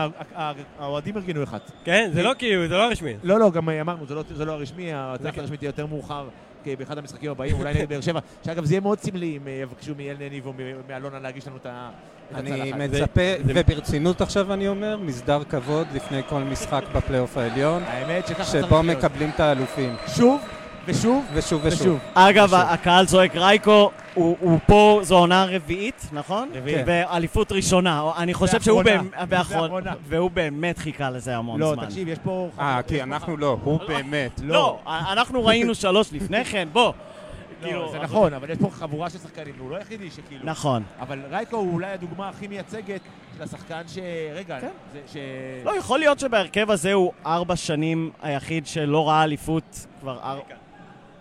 האוהדים 0.79 1.17
ארגנו 1.17 1.43
אחד. 1.43 1.59
כן, 1.85 2.11
זה 2.15 2.23
לא 2.23 2.33
כאילו, 2.39 2.69
זה 2.69 2.77
לא 2.77 2.83
רשמי. 2.91 3.15
לא, 3.23 3.39
לא, 3.41 3.51
גם 3.51 3.69
אמרנו, 3.69 4.07
זה 4.07 4.15
לא, 4.15 4.23
זה 4.35 4.45
לא 4.45 4.53
הרשמי, 4.53 4.91
הצלחת 4.95 5.39
הרשמית 5.39 5.59
תהיה 5.61 5.69
יותר 5.69 5.87
מאוחר 5.87 6.29
כי 6.65 6.77
באחד 6.77 6.99
המשחקים 6.99 7.31
הבאים, 7.31 7.57
אולי 7.59 7.75
נגד 7.75 7.89
באר 7.89 8.01
שבע, 8.01 8.21
שאגב, 8.45 8.65
זה 8.65 8.75
יהיה 8.75 8.81
מאוד 8.81 8.99
סמלי 9.01 9.37
אם 9.37 9.49
אה, 9.49 9.53
יבקשו 9.53 9.93
מאל 9.97 10.17
נניב 10.21 10.47
או 10.47 10.53
מאלונה 10.89 11.19
להגיש 11.19 11.47
לנו 11.49 11.57
את 11.57 11.67
ה- 11.67 11.91
את 12.31 12.37
אני 12.37 12.61
הצלחת. 12.73 12.79
מצפה, 12.81 13.21
וברצינות 13.47 14.21
עכשיו 14.21 14.53
אני 14.53 14.69
אומר, 14.69 14.97
מסדר 14.97 15.45
כבוד 15.45 15.87
לפני 15.95 16.21
כל 16.29 16.41
משחק 16.43 16.83
בפלייאוף 16.95 17.37
העליון, 17.39 17.83
האמת 17.83 18.27
שככה 18.27 18.45
צריך 18.45 18.67
שבו. 18.67 18.83
מקבלים 18.83 19.31
את 19.35 19.41
האלופים. 19.41 19.95
שוב 20.17 20.41
ושוב 20.87 21.25
ושוב 21.33 21.61
ושוב. 21.65 21.99
אגב. 22.15 22.55
הקהל 22.55 23.07
צועק 23.07 23.37
רייקו, 23.37 23.91
הוא, 24.15 24.37
הוא 24.41 24.59
פה, 24.67 25.01
זו 25.03 25.19
עונה 25.19 25.47
רביעית, 25.51 26.09
נכון? 26.13 26.51
רביעית. 26.55 26.87
באליפות 26.87 27.53
ראשונה. 27.53 28.11
אני 28.17 28.35
חושב 28.35 28.61
שהוא 28.61 28.83
ואחרונה. 29.29 29.93
והוא 30.09 30.31
באמת 30.31 30.79
חיכה 30.79 31.11
לזה 31.11 31.37
המון 31.37 31.61
לא, 31.61 31.73
זמן. 31.75 31.85
תקשיב, 31.85 32.09
יש 32.09 32.19
פה... 32.19 32.49
אה, 32.59 32.81
כי 32.87 32.97
פה- 32.99 33.03
אנחנו 33.03 33.37
לא, 33.37 33.57
הוא 33.65 33.81
באמת. 33.89 34.41
לא, 34.45 34.79
אנחנו 34.87 35.45
ראינו 35.45 35.75
שלוש 35.85 36.13
לפני 36.13 36.45
כן, 36.45 36.69
בוא. 36.73 36.93
כאילו... 37.63 37.93
זה 37.93 37.99
נכון, 37.99 38.35
אבל 38.35 38.51
יש 38.51 38.59
פה 38.59 38.71
חבורה 38.73 39.11
של 39.11 39.19
שחקנים, 39.19 39.55
והוא 39.59 39.71
לא 39.71 39.77
היחידי 39.77 40.11
שכאילו... 40.11 40.45
נכון. 40.45 40.83
אבל 41.01 41.21
רייקו 41.31 41.57
הוא 41.57 41.73
אולי 41.73 41.87
הדוגמה 41.87 42.29
הכי 42.29 42.47
מייצגת 42.49 43.01
של 43.37 43.43
השחקן 43.43 43.83
ש... 43.89 43.99
רגע, 44.35 44.61
כן. 44.61 44.69
זה 44.93 45.01
ש... 45.13 45.17
לא, 45.65 45.79
יכול 45.79 45.99
להיות 45.99 46.19
שבהרכב 46.19 46.71
הזה 46.71 46.93
הוא 46.93 47.13
ארבע 47.27 47.57
שנים 47.57 48.11
היחיד 48.23 48.67
שלא 48.67 49.09
ראה 49.09 49.25
אליפות 49.25 49.87
כבר 50.01 50.19
אר... 50.23 50.41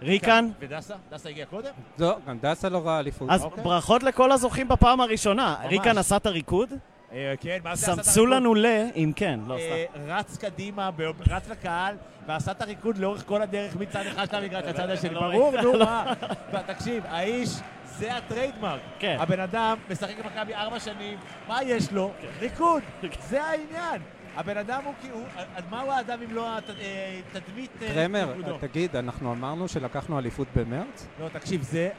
ריקן? 0.03 0.49
ודסה? 0.59 0.95
דסה 1.11 1.29
הגיע 1.29 1.45
קודם? 1.45 1.71
לא, 1.99 2.17
גם 2.27 2.37
דסה 2.41 2.69
לא 2.69 2.81
ראה 2.85 2.99
אליפות. 2.99 3.29
אז 3.31 3.43
אוקיי. 3.43 3.63
ברכות 3.63 4.03
לכל 4.03 4.31
הזוכים 4.31 4.67
בפעם 4.67 5.01
הראשונה. 5.01 5.55
ממש. 5.59 5.71
ריקן 5.71 5.97
עשה 5.97 6.15
את 6.17 6.25
הריקוד? 6.25 6.69
אה, 7.13 7.33
כן, 7.39 7.57
מה 7.63 7.75
זה 7.75 7.91
עשה 7.91 8.01
את 8.01 8.05
סמסו 8.05 8.19
הריקוד? 8.19 8.37
לנו 8.37 8.55
ל... 8.55 8.65
אם 8.95 9.11
כן, 9.15 9.39
לא 9.47 9.57
אה, 9.57 9.85
סתם. 9.93 10.01
רץ 10.07 10.37
קדימה, 10.37 10.89
רץ 11.29 11.49
לקהל, 11.49 11.95
ועשה 12.27 12.51
את 12.51 12.61
הריקוד 12.61 12.97
לאורך 12.97 13.23
כל 13.27 13.41
הדרך 13.41 13.75
מצד 13.75 14.05
אחד 14.07 14.29
של 14.29 14.35
המגרש 14.35 14.63
לצד 14.63 14.89
השני. 14.89 15.13
לא 15.13 15.21
ברור, 15.21 15.53
ראית, 15.53 15.63
נו 15.63 15.73
לא. 15.73 15.85
מה. 15.85 16.13
תקשיב, 16.67 17.03
האיש, 17.07 17.49
זה 17.85 18.15
הטריידמרק. 18.17 18.81
כן. 18.99 19.17
הבן 19.19 19.39
אדם 19.39 19.77
משחק 19.89 20.15
במכבי 20.23 20.55
ארבע 20.55 20.79
שנים, 20.79 21.17
מה 21.47 21.63
יש 21.63 21.91
לו? 21.91 22.11
ריקוד. 22.39 22.83
זה 23.29 23.43
העניין. 23.43 24.01
הבן 24.35 24.57
אדם 24.57 24.81
הוא 24.85 24.93
כאילו, 25.01 25.15
אז 25.55 25.63
מהו 25.71 25.91
האדם 25.91 26.17
אם 26.29 26.35
לא 26.35 26.57
הת- 26.57 26.69
אה. 26.69 27.19
אה, 27.81 27.93
קרמר, 27.93 28.33
ריקודו? 28.37 28.57
תגיד, 28.61 28.95
אנחנו 28.95 29.31
אמרנו 29.33 29.67
שלקחנו 29.67 30.19
אליפות 30.19 30.47
במרץ? 30.55 31.07
לא, 31.19 31.27
תקשיב, 31.33 31.61
זה... 31.61 31.89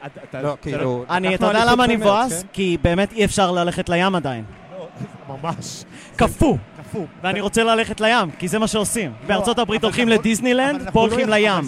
לא, 0.42 0.56
כאילו... 0.62 1.04
אני, 1.10 1.34
אתה 1.34 1.46
יודע 1.46 1.64
למה 1.72 1.84
אני 1.84 1.96
מבואס? 1.96 2.42
כן? 2.42 2.48
כי 2.52 2.76
באמת 2.82 3.12
אי 3.12 3.24
אפשר 3.24 3.52
ללכת 3.52 3.88
לים 3.88 4.14
עדיין. 4.14 4.44
לא, 4.72 4.88
ממש. 5.42 5.84
קפוא. 6.16 6.56
קפוא. 6.78 7.06
ואני 7.22 7.40
רוצה 7.40 7.64
ללכת 7.64 8.00
לים, 8.00 8.30
כי 8.38 8.48
זה 8.48 8.58
מה 8.58 8.66
שעושים. 8.68 9.12
בארצות 9.26 9.58
הברית 9.58 9.84
הולכים 9.84 10.08
לדיסנילנד, 10.08 10.90
פה 10.90 11.06
לא 11.06 11.10
הולכים 11.10 11.28
לים. 11.28 11.64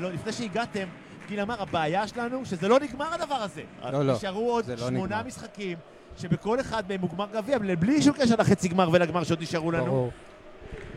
לא- 0.00 0.10
לפני 0.12 0.32
שהגעתם, 0.32 0.84
גיל 1.30 1.40
אמר, 1.40 1.62
הבעיה 1.62 2.08
שלנו 2.08 2.44
שזה 2.44 2.68
לא 2.68 2.78
נגמר 2.80 3.14
הדבר 3.14 3.34
הזה. 3.34 3.62
לא, 3.92 4.02
לא. 4.04 4.14
נשארו 4.14 4.50
עוד 4.52 4.70
לא 4.70 4.76
שמונה 4.76 5.04
נגמר. 5.04 5.22
משחקים, 5.26 5.78
שבכל 6.18 6.60
אחד 6.60 6.82
מהם 6.88 7.00
הוא 7.00 7.10
גמר 7.10 7.26
גביע, 7.32 7.58
בלי 7.78 8.02
שום 8.02 8.12
קשר 8.12 8.34
לחצי 8.38 8.68
גמר 8.68 8.88
ולגמר 8.92 9.24
שעוד 9.24 9.42
נשארו 9.42 9.70
לנו. 9.72 9.84
ברור. 9.84 10.10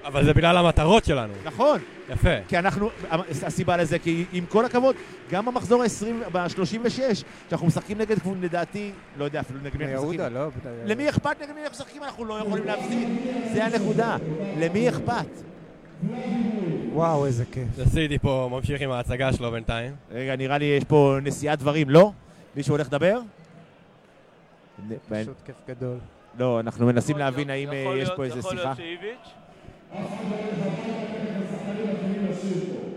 אבל 0.06 0.26
זה 0.26 0.34
בגלל 0.34 0.58
המטרות 0.58 1.06
שלנו. 1.06 1.34
נכון, 1.44 1.80
יפה. 2.10 2.30
כי 2.48 2.58
אנחנו, 2.58 2.90
הסיבה 3.46 3.78
לזה, 3.78 4.00
כי 4.00 4.26
עם 4.34 4.46
כל 4.46 4.66
הכבוד, 4.66 4.96
גם 5.32 5.46
במחזור 5.46 5.84
ה-20, 5.84 6.30
ב-36, 6.32 7.00
שאנחנו 7.50 7.68
משחקים 7.68 7.98
נגד, 7.98 8.18
לדעתי, 8.42 8.92
לא 9.18 9.26
יודע 9.26 9.40
אפילו 9.40 9.60
נגד 9.64 9.78
מי 9.78 9.86
אנחנו 9.86 10.08
משחקים. 10.08 10.20
יהודה, 10.20 10.40
לא? 10.40 10.50
למי 10.86 11.10
אכפת 11.10 11.42
נגד 11.42 11.52
מי 11.56 11.62
אנחנו 11.64 11.84
משחקים? 11.84 12.04
אנחנו 12.04 12.26
לא 12.26 12.40
יכולים 12.40 12.66
להפסיד. 12.66 13.10
זה 13.54 13.66
הנקודה. 13.66 14.18
למי 14.60 14.90
אכפת? 14.90 15.53
וואו, 16.94 17.26
איזה 17.26 17.46
כיף. 17.46 17.68
סידי 17.90 18.20
פה 18.20 18.48
ממשיך 18.52 18.82
עם 18.82 18.92
ההצגה 18.92 19.34
שלו 19.34 19.52
בינתיים. 19.52 19.96
רגע, 20.12 20.36
נראה 20.36 20.58
לי 20.58 20.66
יש 20.66 20.84
פה 20.84 21.18
נשיאת 21.24 21.60
דברים, 21.60 21.90
לא? 21.90 22.12
מישהו 22.56 22.74
הולך 22.76 22.88
לדבר? 22.88 23.20
פשוט 25.10 25.42
כיף 25.46 25.56
גדול. 25.68 25.98
לא, 26.40 26.60
אנחנו 26.60 26.86
מנסים 26.86 27.18
להבין 27.18 27.50
האם 27.50 27.72
אה, 27.72 27.94
יש 27.98 28.10
פה 28.16 28.24
איזה 28.24 28.40
יכול 28.40 28.52
שיחה. 28.52 28.64
להיות 28.64 28.78
שאיביץ'. 28.78 29.30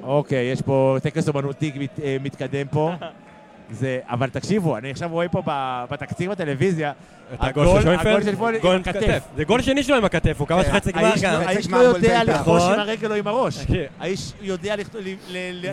אוקיי, 0.02 0.44
יש 0.52 0.62
פה 0.62 0.96
טקס 1.02 1.28
אומנותי 1.28 1.72
אה, 2.02 2.16
מתקדם 2.20 2.68
פה. 2.68 2.92
זה, 3.70 3.98
אבל 4.08 4.30
תקשיבו, 4.30 4.76
אני 4.76 4.90
עכשיו 4.90 5.08
רואה 5.12 5.28
פה 5.28 5.42
ב- 5.46 5.84
בתקציר 5.90 6.30
בטלוויזיה, 6.30 6.92
את 7.34 7.38
הגול 7.40 7.80
של 8.22 8.34
גול 8.34 8.74
עם 8.74 8.80
הכתף. 8.80 9.00
כתף. 9.00 9.22
זה 9.36 9.44
גול 9.44 9.62
שני 9.62 9.82
שלו 9.82 9.96
עם 9.96 10.04
הכתף, 10.04 10.36
הוא 10.38 10.48
כבש 10.48 10.66
חצי 10.66 10.92
גמר 10.92 11.04
האיש 11.06 11.22
גם. 11.22 11.32
לא- 11.40 11.46
האיש 11.46 11.66
גמר 11.68 11.78
לא 11.82 11.84
יודע 11.86 12.18
בית"ר. 12.20 12.32
לכבוש 12.32 12.62
נכון. 12.62 12.74
עם 12.74 12.80
הרגל 12.80 13.10
או 13.10 13.16
עם 13.16 13.26
הראש. 13.26 13.66
האיש 14.00 14.32
יודע 14.40 14.74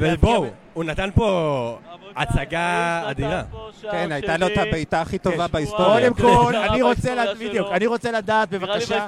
ובואו, 0.01 0.43
ב- 0.43 0.47
הוא 0.73 0.83
נתן 0.83 1.09
פה 1.15 1.77
הצגה 2.15 3.01
אדירה. 3.09 3.43
כן, 3.91 4.11
הייתה 4.11 4.37
לו 4.37 4.47
את. 4.47 4.57
הבעיטה 4.57 5.01
הכי 5.01 5.17
טובה 5.17 5.47
כן, 5.47 5.51
בהיסטוריה. 5.53 6.09
קודם 6.09 6.13
כל, 6.15 6.51
קרה 6.51 6.65
אני 6.73 6.81
רוצה 6.81 7.15
לדעת. 7.15 7.37
בדיוק, 7.37 7.67
אני 7.71 7.85
רוצה 7.87 8.11
לדעת 8.11 8.49
בבקשה. 8.49 9.05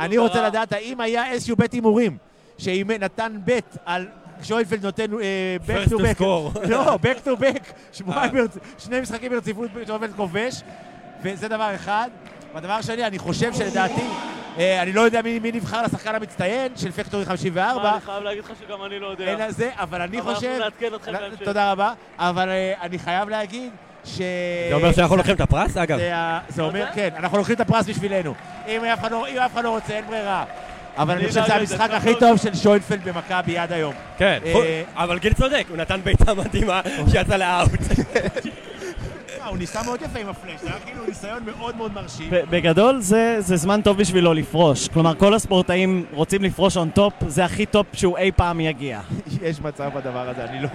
אני 0.00 0.18
רוצה. 0.18 0.46
לדעת 0.46 0.72
האם 0.72 1.00
היה 1.00 1.30
איזשהו 1.30 1.56
בית 1.56 1.72
הימורים, 1.72 2.16
שאם 2.58 2.90
נתן 3.00 3.32
בית 3.44 3.76
על 3.86 4.06
שוינפלד 4.42 4.84
נותן 4.84 5.12
אה, 5.12 5.56
back 5.66 5.88
to 5.88 5.94
back. 5.94 6.22
לא, 6.70 6.98
back 7.02 7.26
to 7.26 7.40
back, 7.40 7.72
אה. 8.10 8.26
שני 8.78 9.00
משחקים 9.00 9.32
ברציפות 9.32 9.70
שוינפלד 9.86 10.12
כובש, 10.16 10.62
וזה 11.22 11.48
דבר 11.48 11.74
אחד. 11.74 12.08
והדבר 12.54 12.72
השני, 12.72 13.06
אני 13.06 13.18
חושב 13.18 13.54
שלדעתי, 13.54 14.06
אה, 14.58 14.82
אני 14.82 14.92
לא 14.92 15.00
יודע 15.00 15.22
מי 15.22 15.38
מי 15.38 15.52
נבחר 15.52 15.82
לשחקן 15.82 16.14
המצטיין 16.14 16.72
של 16.76 16.92
פקטורי 16.92 17.24
מה, 17.24 17.28
54, 17.28 17.90
אני 17.92 18.00
חייב 18.00 18.22
להגיד 18.22 18.44
לך 18.44 18.52
שגם 18.60 18.84
אני 18.84 18.98
לא 18.98 19.06
יודע. 19.06 19.24
אין 19.24 19.50
זה, 19.50 19.70
אבל 19.74 20.02
אני 20.02 20.20
אבל 20.20 20.34
חושב... 20.34 20.46
אנחנו 20.46 20.64
נעדכן 20.64 20.94
אתכם 20.94 21.12
בהמשך. 21.12 21.42
תודה 21.42 21.72
רבה, 21.72 21.92
אבל 22.18 22.48
אני 22.80 22.98
חייב 22.98 23.28
להגיד 23.28 23.72
ש... 24.04 24.18
זה 24.68 24.74
אומר 24.74 24.92
שאנחנו 24.92 25.16
לוקחים 25.16 25.34
את 25.34 25.40
הפרס, 25.40 25.76
אגב. 25.76 25.98
זה 26.48 26.62
אומר? 26.62 26.86
כן, 26.94 27.08
אנחנו 27.16 27.38
לוקחים 27.38 27.54
את 27.54 27.60
הפרס 27.60 27.86
בשבילנו. 27.88 28.34
אם 28.68 28.84
אף 28.84 29.00
אחד 29.00 29.12
לא- 29.12 29.26
אם 29.28 29.38
אף 29.38 29.52
אחד 29.52 29.64
לא 29.64 29.70
רוצה, 29.70 29.92
אין 29.92 30.04
ברירה. 30.06 30.44
אבל 30.98 31.14
אני 31.14 31.28
חושב 31.28 31.42
שזה 31.42 31.54
אדאג 31.54 31.62
לזה, 31.62 31.74
המשחק 31.74 31.90
הכי 31.90 32.08
מאוד. 32.10 32.20
טוב 32.20 32.36
של 32.36 32.54
שוינפלד 32.54 33.08
במכבי 33.08 33.58
עד 33.58 33.72
היום. 33.72 33.94
כן, 34.18 34.38
אה, 34.46 34.82
אבל 34.94 35.18
גיל 35.18 35.32
צודק, 35.32 35.64
הוא 35.68 35.76
נתן 35.76 36.00
בעיטה 36.04 36.34
מדהימה 36.34 36.80
שיצא 37.10 37.36
לאאוט. 37.36 37.70
אה, 38.16 39.46
הוא 39.48 39.58
ניסה 39.58 39.82
מאוד 39.82 40.02
יפה 40.02 40.18
עם 40.18 40.28
הפלאש, 40.28 40.60
זה 40.60 40.68
היה 40.68 40.80
כאילו 40.84 41.04
ניסיון 41.08 41.42
מאוד 41.44 41.76
מאוד 41.76 41.92
מרשים. 41.94 42.30
בגדול 42.50 43.00
זה, 43.00 43.36
זה 43.40 43.56
זמן 43.56 43.80
טוב 43.82 43.98
בשבילו 43.98 44.34
לפרוש. 44.34 44.88
כלומר, 44.88 45.14
כל 45.14 45.34
הספורטאים 45.34 46.06
רוצים 46.12 46.42
לפרוש 46.42 46.76
on 46.76 46.90
top, 46.90 47.12
זה 47.26 47.44
הכי 47.44 47.66
top 47.66 47.86
שהוא 47.92 48.18
אי 48.18 48.30
פעם 48.36 48.60
יגיע. 48.60 49.00
יש 49.42 49.60
מצב 49.60 49.90
בדבר 49.94 50.28
הזה, 50.28 50.44
אני 50.44 50.62
לא- 50.62 50.68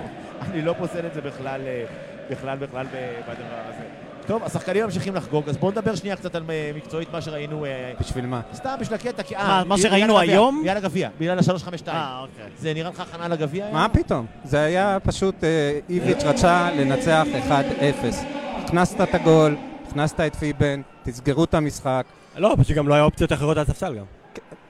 אני 0.51 0.61
לא 0.61 0.73
פוסל 0.79 1.05
את 1.05 1.13
זה 1.13 1.21
בכלל, 1.21 1.61
אה, 1.65 1.83
בכלל, 2.31 2.57
בכלל 2.57 2.85
בדבר 2.85 3.61
הזה. 3.69 4.00
טוב, 4.31 4.43
השחקנים 4.43 4.85
ממשיכים 4.85 5.15
לחגוג, 5.15 5.49
אז 5.49 5.57
בואו 5.57 5.71
נדבר 5.71 5.95
שנייה 5.95 6.15
קצת 6.15 6.35
על 6.35 6.43
אה, 6.49 6.71
מקצועית 6.75 7.11
מה 7.13 7.21
שראינו, 7.21 7.65
אה, 7.65 7.93
בשביל 7.99 8.25
מה? 8.25 8.41
סתם 8.53 8.75
בשביל 8.79 8.95
הקטע, 8.95 9.23
כי... 9.23 9.35
מה, 9.35 9.59
אה, 9.59 9.63
מה 9.63 9.77
שראינו 9.77 10.19
היום? 10.19 10.61
בגלל 10.61 10.77
הגביע, 10.77 11.09
בגלל 11.19 11.37
ה-352. 11.39 11.87
אה, 11.87 12.19
אוקיי. 12.21 12.45
זה 12.59 12.73
נראה 12.73 12.89
לך 12.89 12.99
הכנה 12.99 13.27
לגביע 13.27 13.65
היום? 13.65 13.75
מה 13.75 13.89
פתאום? 13.89 14.25
זה 14.43 14.63
היה 14.63 14.97
פשוט, 15.03 15.35
איביץ' 15.89 16.23
רצה 16.23 16.69
לנצח 16.71 17.25
1-0. 17.49 17.51
הכנסת 18.63 19.01
את 19.01 19.15
הגול, 19.15 19.57
הכנסת 19.87 20.19
את 20.19 20.35
פיבן, 20.35 20.81
תסגרו 21.03 21.43
את 21.43 21.53
המשחק. 21.53 22.05
לא, 22.37 22.55
פשוט 22.59 22.75
גם 22.75 22.87
לא 22.87 22.93
היה 22.93 23.03
אופציות 23.03 23.33
אחרות 23.33 23.57
על 23.57 23.63
הספסל 23.63 23.95
גם. 23.95 24.20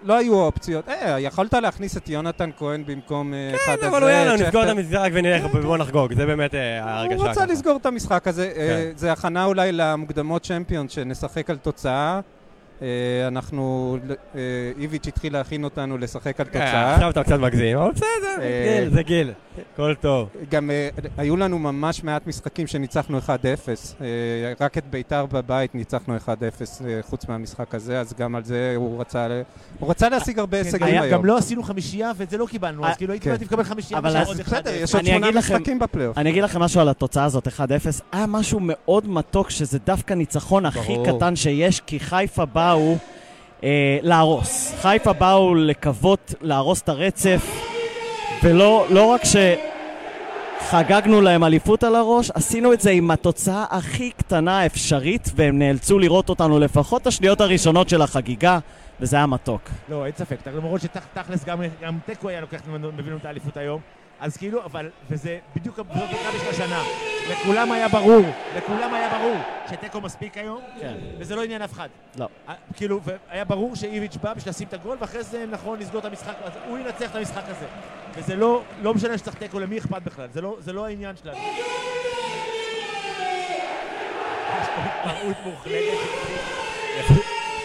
לא 0.04 0.18
היו 0.18 0.36
אופציות. 0.36 0.90
אה, 0.90 1.20
יכולת 1.20 1.54
להכניס 1.54 1.98
את 1.98 2.10
יונתן 2.10 2.50
כהן 2.58 2.84
במקום 2.86 3.34
אה, 3.34 3.52
אחד 3.56 3.74
הזה. 3.74 3.82
כן, 3.82 3.88
אבל 3.88 4.02
הוא 4.02 4.10
יאללה. 4.10 4.36
נסגור 4.36 4.64
את 4.64 4.70
המשחק 4.70 5.10
ונלך 5.14 5.44
ובוא 5.54 5.78
נחגוג, 5.78 6.14
זה 6.14 6.26
באמת 6.26 6.56
אה, 6.56 6.84
ההרגשה 6.84 7.16
הוא 7.16 7.28
רוצה. 7.28 7.46
לסגור 7.46 7.78
את 7.78 7.86
המשחק 7.86 8.28
הזה. 8.28 8.52
אה, 8.56 8.90
כן. 8.92 8.98
זה 8.98 9.12
הכנה 9.12 9.46
אולי 9.46 9.72
למוקדמות 9.72 10.44
צ'מפיון, 10.44 10.90
שנשחק 10.90 11.50
על 11.50 11.58
תוצאה. 11.58 12.20
אה, 12.82 12.88
אנחנו, 13.28 13.98
אה, 14.36 14.40
איביץ' 14.80 15.08
התחיל 15.08 15.34
להכין 15.34 15.64
אותנו 15.64 15.98
לשחק 15.98 16.40
על 16.40 16.46
אה, 16.48 16.52
תוצאה. 16.54 16.94
עכשיו 16.94 17.10
אתה 17.10 17.24
קצת 17.24 17.40
מגזים, 17.40 17.78
אבל 17.78 17.92
בסדר, 17.92 18.08
אה, 18.42 18.80
גיל, 18.80 18.94
זה 18.94 19.04
גיל, 19.04 19.32
הכל 19.74 19.94
טוב. 20.02 20.30
גם 20.50 20.70
היו 21.18 21.38
לנו 21.38 21.60
ממש 21.60 22.04
מעט 22.04 22.28
משחקים 22.28 22.68
שניצחנו 22.68 23.20
1-0. 23.20 23.30
אה, 24.02 24.08
רק 24.60 24.78
את 24.78 24.84
ביתר 24.90 25.26
בבית 25.26 25.76
ניצחנו 25.76 26.18
1-0 26.18 26.30
אה, 26.30 27.00
חוץ 27.02 27.28
מהמשחק 27.28 27.76
הזה, 27.76 28.00
אז 28.00 28.14
גם 28.20 28.36
על 28.36 28.44
זה 28.44 28.74
הוא 28.76 29.02
רצה, 29.02 29.28
הוא 29.80 29.90
רצה 29.90 30.10
להשיג 30.10 30.40
הרבה 30.40 30.58
כן, 30.58 30.66
הישגים 30.66 30.88
היום. 30.88 31.12
גם 31.12 31.26
לא 31.26 31.38
עשינו 31.38 31.64
חמישייה 31.64 32.12
ואת 32.18 32.30
זה 32.30 32.38
לא 32.38 32.46
קיבלנו, 32.46 32.88
אז 32.88 32.98
כאילו 32.98 33.14
הייתי 33.14 33.24
כן. 33.24 33.32
מעדיף 33.32 33.48
לקבל 33.48 33.64
חמישייה 33.64 34.00
אז 34.04 34.28
עוד 34.28 34.40
אחד. 34.40 34.58
בסדר, 34.58 34.74
יש 34.74 34.96
עוד 34.96 35.06
שמונה 35.06 35.32
משחקים 35.32 35.80
בפלייאוף. 35.80 36.18
אני 36.18 36.30
אגיד 36.30 36.44
לכם 36.44 36.60
משהו 36.60 36.82
על 36.82 36.90
התוצאה 36.90 37.24
הזאת, 37.24 37.48
1-0. 37.48 37.52
היה 38.12 38.26
משהו 38.26 38.60
מאוד 38.62 39.08
מתוק, 39.10 39.50
שזה 39.50 39.80
דווקא 39.86 40.14
ניצחון 40.14 40.66
הכי. 40.66 40.98
קטן 41.06 41.36
שיש, 41.36 41.80
כי 41.80 42.00
חיפה 42.00 42.46
באו 42.72 42.98
אה, 43.64 43.98
להרוס. 44.02 44.74
חיפה 44.82 45.14
באו 45.14 45.56
לקוות 45.56 46.34
להרוס 46.42 46.82
את 46.82 46.90
הרצף, 46.90 47.62
ולא 48.44 48.86
לא 48.90 49.06
רק 49.06 49.22
שחגגנו 50.62 51.22
להם 51.22 51.44
אליפות 51.44 51.84
על 51.84 51.96
הראש, 51.96 52.32
עשינו 52.32 52.74
את 52.74 52.82
זה 52.82 52.92
עם 52.92 53.12
התוצאה 53.12 53.66
הכי 53.70 54.12
קטנה 54.12 54.60
האפשרית, 54.60 55.30
והם 55.36 55.60
נאלצו 55.60 56.00
לראות 56.00 56.30
אותנו 56.30 56.60
לפחות 56.60 57.08
השניות 57.08 57.42
הראשונות 57.42 57.90
של 57.90 58.02
החגיגה, 58.02 58.60
וזה 59.00 59.16
היה 59.16 59.26
מתוק. 59.26 59.62
לא, 59.90 60.06
אין 60.06 60.14
ספק. 60.18 60.38
למרות 60.48 60.82
שתכלס 60.82 61.46
גם 61.46 61.62
גם 61.82 61.98
תיקו 62.06 62.30
היה 62.30 62.42
לוקח 62.42 62.60
לנו 62.68 62.90
את 63.18 63.26
האליפות 63.26 63.58
היום. 63.58 63.82
אז 64.20 64.38
כאילו, 64.38 64.66
אבל, 64.66 64.90
וזה 65.10 65.38
בדיוק 65.56 65.80
מכבי 65.80 66.40
של 66.40 66.50
השנה. 66.50 66.84
לכולם 67.30 67.72
היה 67.72 67.88
ברור, 67.88 68.22
לכולם 68.58 68.94
היה 68.94 69.10
ברור 69.10 69.36
שתיקו 69.70 70.02
מספיק 70.02 70.38
היום, 70.38 70.62
כן. 70.80 70.94
וזה 71.20 71.36
לא 71.36 71.44
עניין 71.44 71.62
אף 71.62 71.74
אחד. 71.74 71.88
לא. 72.16 72.28
כאילו, 72.76 73.00
והיה 73.04 73.46
ברור 73.46 73.76
שאיביץ' 73.76 74.18
בא 74.22 74.34
בשביל 74.34 74.50
לשים 74.50 74.68
את 74.68 74.74
הגול, 74.74 74.98
ואחרי 75.02 75.24
זה 75.24 75.46
נכון 75.52 75.80
לסגור 75.80 76.00
את 76.00 76.06
המשחק, 76.06 76.34
אז 76.44 76.52
הוא 76.68 76.78
ינצח 76.78 77.12
את 77.12 77.16
המשחק 77.16 77.44
הזה. 77.46 77.66
וזה 78.16 78.36
לא, 78.36 78.62
לא 78.82 78.94
משנה 78.94 79.18
שצריך 79.18 79.36
תיקו, 79.36 79.60
למי 79.60 79.78
אכפת 79.78 80.02
בכלל? 80.02 80.28
זה 80.34 80.42
לא, 80.42 80.56
זה 80.60 80.74
לא 80.74 80.86
העניין 80.86 81.16
שלנו. 81.24 81.38
יש 84.62 84.68
פה 84.76 84.82
התפרעות 84.82 85.36
מוחלטת. 85.46 85.98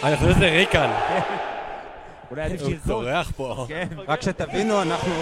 אני 0.03 0.15
חושב 0.17 0.31
שזה 0.31 0.45
ריקן, 0.45 0.91
אולי 2.31 2.41
עדיף 2.41 2.61
הוא 2.61 2.69
שירקוד. 2.69 2.87
צורח 2.87 3.31
פה. 3.35 3.65
כן. 3.67 3.87
רק 4.07 4.21
שתבינו, 4.21 4.81
אנחנו 4.81 5.13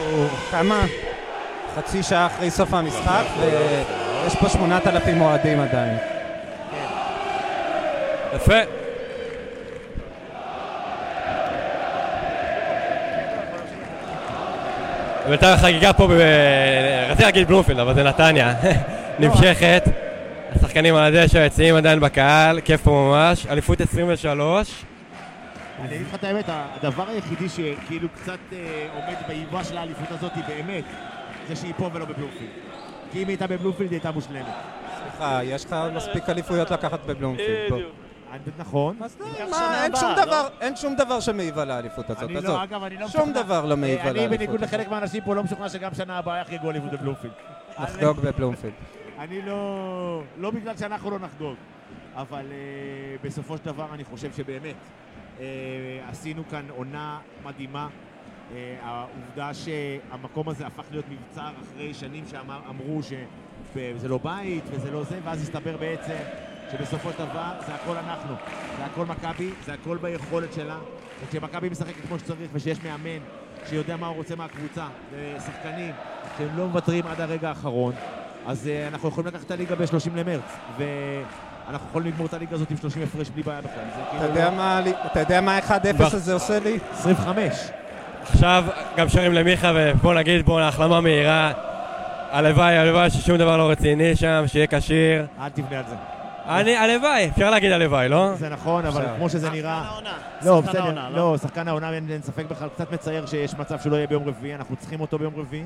כמה? 0.51 0.85
חצי 1.75 2.03
שעה 2.03 2.27
אחרי 2.27 2.51
סוף 2.51 2.73
המשחק, 2.73 3.23
יש 4.27 4.35
פה 4.35 4.49
8,000 4.49 5.21
אוהדים 5.21 5.59
עדיין. 5.59 5.97
יפה. 8.35 8.53
בינתיים 15.29 15.53
החגיגה 15.53 15.93
פה, 15.93 16.07
ב- 16.07 16.11
רציתי 17.09 17.23
להגיד 17.23 17.47
בלומפילד, 17.47 17.79
אבל 17.79 17.93
זה 17.93 18.03
נתניה, 18.03 18.53
נמשכת. 19.19 19.83
השחקנים 20.55 20.95
על 20.95 21.15
הדשא, 21.15 21.39
היציעים 21.39 21.75
עדיין 21.75 21.99
בקהל, 21.99 22.59
כיף 22.61 22.81
פה 22.81 22.91
ממש. 22.91 23.45
אליפות 23.47 23.81
23. 23.81 24.83
אני 25.81 25.95
אגיד 25.95 26.07
לך 26.07 26.15
את 26.15 26.23
האמת, 26.23 26.45
הדבר 26.49 27.03
היחידי 27.09 27.49
שכאילו 27.49 28.07
קצת 28.09 28.37
אה, 28.53 28.57
עומד 28.95 29.15
באיבה 29.27 29.63
של 29.63 29.77
האליפות 29.77 30.11
הזאת 30.11 30.31
באמת, 30.47 30.83
זה 31.47 31.55
שהיא 31.55 31.73
פה 31.77 31.89
ולא 31.93 32.05
בבלומפילד. 32.05 32.49
כי 33.15 33.21
אם 33.23 33.27
היא 33.27 33.33
הייתה 33.33 33.47
בבלומפילד 33.47 33.89
היא 33.91 33.97
הייתה 33.97 34.11
מושלמת. 34.11 34.45
סליחה, 35.01 35.39
יש 35.43 35.65
לך 35.65 35.75
מספיק 35.95 36.29
אליפויות 36.29 36.71
לקחת 36.71 36.99
בבלומפילד. 37.05 37.71
בדיוק. 37.73 37.91
אני- 38.31 38.41
נכון. 38.57 38.97
אז 39.03 39.17
מה, 39.51 39.83
אין 39.83 39.95
שום 39.95 40.09
לא? 40.17 40.25
דבר, 40.25 40.47
אין 40.61 40.75
שום 40.75 40.95
דבר 40.95 41.19
שמעיב 41.19 41.59
על 41.59 41.71
האליפות 41.71 42.09
הזאת, 42.09 42.23
אני. 42.23 42.41
לא, 42.41 42.63
אגב, 42.63 42.83
אני 42.83 42.97
לא 42.97 43.07
שום. 43.07 43.33
דבר 43.33 43.65
לא 43.65 43.77
מעיב 43.77 43.97
אה, 43.99 44.03
על 44.03 44.09
אני 44.09 44.19
האליפות 44.19 44.37
בניגוד 44.37 44.63
הזאת. 44.63 44.73
לחלק 44.73 44.87
מהאנשים 44.89 45.23
פה 45.25 45.35
לא 45.35 45.43
משוכנע 45.43 45.69
שגם 45.69 45.93
שנה 45.93 46.17
הבאה 46.17 46.41
יחגגו 46.41 46.69
אליפות 46.71 46.91
בבלומפילד. 46.91 47.33
נחגוג 47.79 48.19
בבלומפילד. 48.19 48.73
אני 49.19 49.41
לא... 49.41 50.21
לא 50.37 50.51
בגלל 50.51 50.77
שאנחנו 50.77 51.11
לא 51.11 51.19
נחגוג, 51.19 51.55
אבל 52.15 52.45
אה, 52.51 52.57
בסופו 53.23 53.57
של 53.57 53.65
דבר 53.65 53.85
אני 53.93 54.03
חושב 54.03 54.33
שבאמת 54.33 54.75
אה, 55.39 55.45
עשינו 56.09 56.43
כאן 56.51 56.65
עונה 56.69 57.17
מדהימה. 57.45 57.87
אה, 58.53 58.75
העובדה 58.83 59.51
שהמקום 59.53 60.49
הזה 60.49 60.67
הפך 60.67 60.83
להיות 60.91 61.05
מבצר 61.09 61.41
אחרי 61.63 61.93
שנים 61.93 62.23
שאמרו 62.31 62.99
שזה 63.03 64.07
לא 64.07 64.19
בית 64.23 64.63
וזה 64.71 64.91
לא 64.91 65.03
זה, 65.03 65.19
ואז 65.23 65.41
הסתבר 65.41 65.77
בעצם 65.77 66.15
שבסופו 66.71 67.09
של 67.11 67.17
דבר 67.17 67.51
זה 67.67 67.75
הכל 67.75 67.97
אנחנו, 67.97 68.35
זה 68.77 68.85
הכל 68.85 69.05
מכבי, 69.05 69.49
זה 69.65 69.73
הכל 69.73 69.97
ביכולת 69.97 70.53
שלה. 70.53 70.77
וכשמכבי 71.23 71.69
משחקת 71.69 72.05
כמו 72.07 72.19
שצריך 72.19 72.49
ושיש 72.53 72.77
מאמן 72.83 73.19
שיודע 73.69 73.95
מה 73.97 74.07
הוא 74.07 74.15
רוצה 74.15 74.35
מהקבוצה, 74.35 74.85
ושחקנים 75.11 75.91
שהם 76.37 76.57
לא 76.57 76.67
מוותרים 76.67 77.07
עד 77.07 77.21
הרגע 77.21 77.49
האחרון, 77.49 77.93
אז 78.47 78.65
uh, 78.69 78.93
אנחנו 78.93 79.09
יכולים 79.09 79.27
לקחת 79.27 79.45
את 79.45 79.51
הליגה 79.51 79.75
ב-30 79.75 79.85
למרץ, 80.15 80.41
ואנחנו 80.77 81.87
יכולים 81.89 82.07
לגמור 82.11 82.27
את 82.27 82.33
הליגה 82.33 82.55
הזאת 82.55 82.71
עם 82.71 82.77
30 82.77 83.03
הפרש 83.03 83.29
בלי 83.29 83.43
בעיה 83.43 83.61
בכלל. 83.61 83.73
אתה 83.93 84.09
כאילו 84.11 84.23
יודע 84.25 84.49
מה- 84.49 84.79
אתה 85.11 85.19
יודע 85.19 85.41
מה 85.41 85.59
1-0 85.59 85.71
הזה 85.99 86.33
עושה 86.33 86.59
לי? 86.59 86.79
25. 86.91 87.53
עכשיו 88.29 88.65
גם 88.97 89.09
שרים 89.09 89.33
למיכה, 89.33 89.71
ובוא 89.75 90.13
נגיד, 90.13 90.45
בוא, 90.45 90.61
החלמה 90.61 91.01
מהירה. 91.01 91.51
הלוואי, 92.31 92.77
הלוואי 92.77 93.09
ששום 93.09 93.37
דבר 93.37 93.57
לא 93.57 93.69
רציני 93.69 94.15
שם, 94.15 94.43
שיהיה 94.47 94.67
כשיר. 94.67 95.25
אל 95.39 95.49
תבנה 95.49 95.79
על 95.79 95.85
זה. 95.89 95.95
אני, 96.45 96.75
הלוואי, 96.77 97.29
אפשר 97.29 97.49
להגיד 97.49 97.71
הלוואי, 97.71 98.09
לא? 98.09 98.35
זה 98.35 98.49
נכון, 98.49 98.85
אבל 98.85 99.01
עכשיו. 99.01 99.15
כמו 99.17 99.29
שזה 99.29 99.47
שחקן 99.47 99.57
נראה... 99.57 99.73
העונה. 99.73 100.13
לא, 100.45 100.61
שחקן 100.61 100.69
בסדר, 100.69 100.83
העונה, 100.83 101.09
לא, 101.09 101.37
שחקן 101.41 101.67
העונה 101.67 101.93
אין 101.93 102.07
אין 102.09 102.21
ספק 102.21 102.45
בכלל, 102.45 102.69
קצת 102.69 102.91
מצער 102.91 103.25
שיש 103.25 103.53
מצב 103.53 103.79
שהוא 103.79 103.91
לא 103.91 103.95
יהיה 103.95 104.07
ביום 104.07 104.23
רביעי, 104.27 104.55
אנחנו 104.55 104.75
צריכים 104.75 105.01
אותו 105.01 105.19
ביום 105.19 105.33
רביעי. 105.35 105.63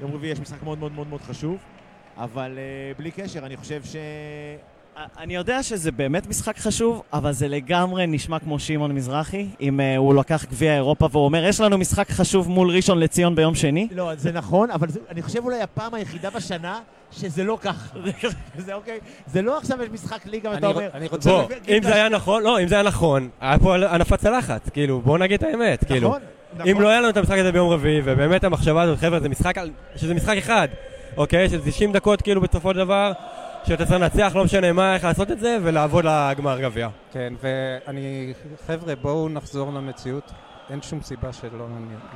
ביום 0.00 0.12
רביעי 0.14 0.32
יש 0.32 0.40
משחק 0.40 0.62
מאוד 0.62 0.78
מאוד 0.78 0.92
מאוד 0.92 1.06
מאוד 1.06 1.20
חשוב, 1.20 1.56
אבל 2.18 2.58
אה, 2.58 2.92
בלי 2.98 3.10
קשר, 3.10 3.46
אני 3.46 3.56
חושב 3.56 3.84
ש... 3.84 3.96
אני 5.18 5.34
יודע 5.34 5.62
שזה 5.62 5.92
באמת 5.92 6.26
משחק 6.26 6.58
חשוב, 6.58 7.02
אבל 7.12 7.32
זה 7.32 7.48
לגמרי 7.48 8.06
נשמע 8.06 8.38
כמו 8.38 8.58
שמעון 8.58 8.92
מזרחי, 8.92 9.46
אם 9.60 9.80
uh, 9.80 9.98
הוא 9.98 10.14
לקח 10.14 10.44
גביע 10.44 10.74
אירופה 10.74 11.08
והוא 11.12 11.24
אומר, 11.24 11.44
יש 11.44 11.60
לנו 11.60 11.78
משחק 11.78 12.10
חשוב 12.10 12.48
מול 12.48 12.70
ראשון 12.70 12.98
לציון 12.98 13.34
ביום 13.34 13.54
שני. 13.54 13.88
לא, 13.90 14.14
זה 14.16 14.32
נכון, 14.32 14.70
אבל 14.70 14.88
זה, 14.88 15.00
אני 15.10 15.22
חושב 15.22 15.44
אולי 15.44 15.62
הפעם 15.62 15.94
היחידה 15.94 16.30
בשנה 16.30 16.80
שזה 17.12 17.44
לא 17.44 17.58
כך. 17.60 17.94
זה 18.66 18.74
אוקיי? 18.74 18.98
זה 19.26 19.42
לא 19.42 19.58
עכשיו 19.58 19.82
יש 19.82 19.88
משחק 19.88 20.26
ליגה 20.26 20.50
ואתה 20.50 20.66
אני 20.66 20.74
אומר... 20.74 20.88
אני 20.94 21.06
רוצה... 21.06 21.30
בוא, 21.30 21.44
אם 21.68 21.82
זה 21.82 21.94
היה 21.94 22.08
נכון, 22.08 22.42
לא, 22.42 22.60
אם 22.62 22.68
זה 22.68 22.74
היה 22.74 22.84
נכון, 22.84 23.28
היה 23.40 23.58
פה 23.58 23.74
הנפת 23.74 24.18
צלחת, 24.18 24.68
כאילו, 24.68 25.00
בוא 25.00 25.18
נגיד 25.18 25.42
את 25.42 25.42
האמת, 25.42 25.84
כאילו. 25.84 26.08
נכון, 26.08 26.20
אם 26.64 26.70
נכון. 26.70 26.82
לא 26.82 26.88
היה 26.88 27.00
לנו 27.00 27.08
את 27.08 27.16
המשחק 27.16 27.38
הזה 27.38 27.52
ביום 27.52 27.70
רביעי, 27.70 28.00
ובאמת 28.04 28.44
המחשבה 28.44 28.82
הזאת, 28.82 28.98
חבר'ה, 28.98 29.20
זה 29.20 29.28
משחק, 29.28 29.56
שזה 29.96 30.14
משחק 30.14 30.36
אחד, 30.36 30.68
אוקיי? 31.16 31.48
של 31.48 31.60
90 31.64 31.92
דקות, 31.92 32.22
כאילו, 32.22 32.40
בסופו 32.40 32.72
של 32.72 32.78
דבר, 32.78 33.12
שאתה 33.66 33.84
צריך 33.86 34.00
לנצח, 34.00 34.32
לא 34.34 34.44
משנה 34.44 34.72
מה, 34.72 34.94
איך 34.94 35.04
לעשות 35.04 35.30
את 35.30 35.40
זה, 35.40 35.58
ולעבוד 35.62 36.04
לגמר 36.04 36.60
גביע. 36.60 36.88
כן, 37.12 37.32
ואני... 37.42 38.32
חבר'ה, 38.66 38.94
בואו 38.94 39.28
נחזור 39.28 39.72
למציאות. 39.72 40.32
אין 40.70 40.82
שום 40.82 41.00
סיבה 41.02 41.32
שלא... 41.32 41.66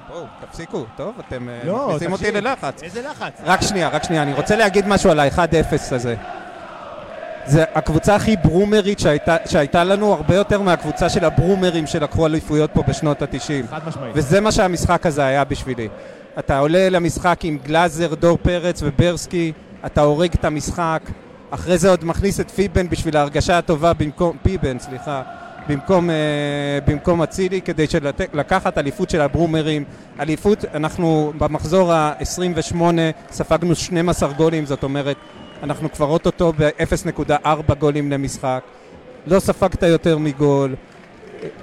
בואו, 0.08 0.24
תפסיקו, 0.40 0.84
טוב? 0.96 1.14
אתם 1.28 1.48
אה, 1.48 1.60
לא, 1.64 1.86
מכניסים 1.88 2.12
אותי. 2.12 2.30
ללחץ. 2.32 2.82
איזה 2.82 3.02
לחץ? 3.02 3.40
רק 3.44 3.62
שנייה, 3.62 3.88
רק 3.88 4.04
שנייה, 4.04 4.22
אני 4.22 4.32
רוצה 4.32 4.56
להגיד 4.56 4.88
משהו 4.88 5.10
על 5.10 5.20
ה-1-0 5.20 5.94
הזה. 5.94 6.14
זה 7.46 7.64
הקבוצה 7.74 8.14
הכי 8.14 8.36
ברומרית 8.44 8.98
שהייתה, 8.98 9.36
שהייתה 9.46 9.84
לנו, 9.84 10.12
הרבה 10.12 10.34
יותר 10.34 10.60
מהקבוצה 10.60 11.08
של 11.08 11.24
הברומרים 11.24 11.86
שלקחו 11.86 12.26
אליפויות 12.26 12.70
פה 12.74 12.82
בשנות 12.88 13.22
ה-90. 13.22 13.70
חד 13.70 13.80
משמעית. 13.88 14.12
וזה 14.14 14.40
מה 14.40 14.52
שהמשחק 14.52 15.06
הזה 15.06 15.24
היה 15.24 15.44
בשבילי. 15.44 15.88
אתה 16.38 16.58
עולה 16.58 16.88
למשחק 16.88 17.40
עם 17.42 17.58
גלאזר, 17.64 18.14
דור 18.14 18.38
פרץ 18.42 18.80
וברסקי, 18.82 19.52
אתה 19.86 20.00
הורג 20.00 20.30
את 20.34 20.44
המשחק, 20.44 21.02
אחרי 21.50 21.78
זה 21.78 21.90
עוד 21.90 22.04
מכניס 22.04 22.40
את 22.40 22.50
פיבן 22.50 22.88
בשביל 22.88 23.16
ההרגשה 23.16 23.58
הטובה 23.58 23.92
במקום, 23.92 24.36
פיבן, 24.42 24.78
סליחה, 24.78 25.22
במקום, 25.68 26.10
אה, 26.10 26.14
במקום 26.86 27.22
אצילי, 27.22 27.60
כדי 27.62 27.86
של- 27.86 28.10
לקחת 28.34 28.78
אליפות 28.78 29.10
של 29.10 29.20
הברומרים. 29.20 29.84
אליפות, 30.20 30.64
אנחנו 30.74 31.32
במחזור 31.38 31.92
ה-28 31.92 32.82
ספגנו 33.30 33.74
12 33.74 34.32
גולים, 34.32 34.66
זאת 34.66 34.82
אומרת, 34.82 35.16
אנחנו 35.62 35.92
כבר 35.92 36.06
אוטוטו 36.06 36.52
ב-0.4 36.58 37.44
גולים 37.78 38.10
למשחק. 38.12 38.60
לא 39.26 39.40
ספגת 39.40 39.82
יותר 39.82 40.18
מגול. 40.18 40.74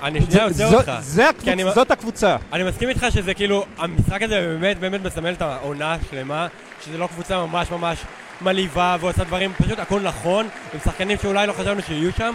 אני 0.04 0.22
שנייה 0.22 0.46
עוצר 0.46 0.76
אותך. 0.78 0.92
זה 1.02 1.30
כי 1.44 1.52
אני- 1.52 1.64
הקבוצ- 1.64 1.76
זאת 1.76 1.92
הקבוצה. 1.92 2.36
אני 2.54 2.64
מסכים 2.64 2.90
איתך 2.90 3.06
שזה 3.10 3.34
כאילו, 3.34 3.66
המשחק 3.78 4.22
הזה 4.22 4.36
באמת 4.60 4.80
באמת 4.80 5.04
מסמל 5.06 5.34
את 5.34 5.42
העונה 5.42 5.94
השלמה, 5.94 6.48
שזה 6.86 6.98
לא 6.98 7.08
קבוצה 7.08 7.38
ממש 7.46 7.72
ממש 7.72 7.98
מלהיבה 8.42 8.98
ועושה 9.00 9.24
דברים, 9.24 9.54
פשוט 9.58 9.80
הכל 9.80 10.02
נכון, 10.02 10.48
עם 10.74 10.80
שחקנים 10.84 11.18
שאולי 11.22 11.48
לא 11.48 11.54
חשבנו 11.54 11.82
שיהיו 11.82 12.12
שם, 12.18 12.34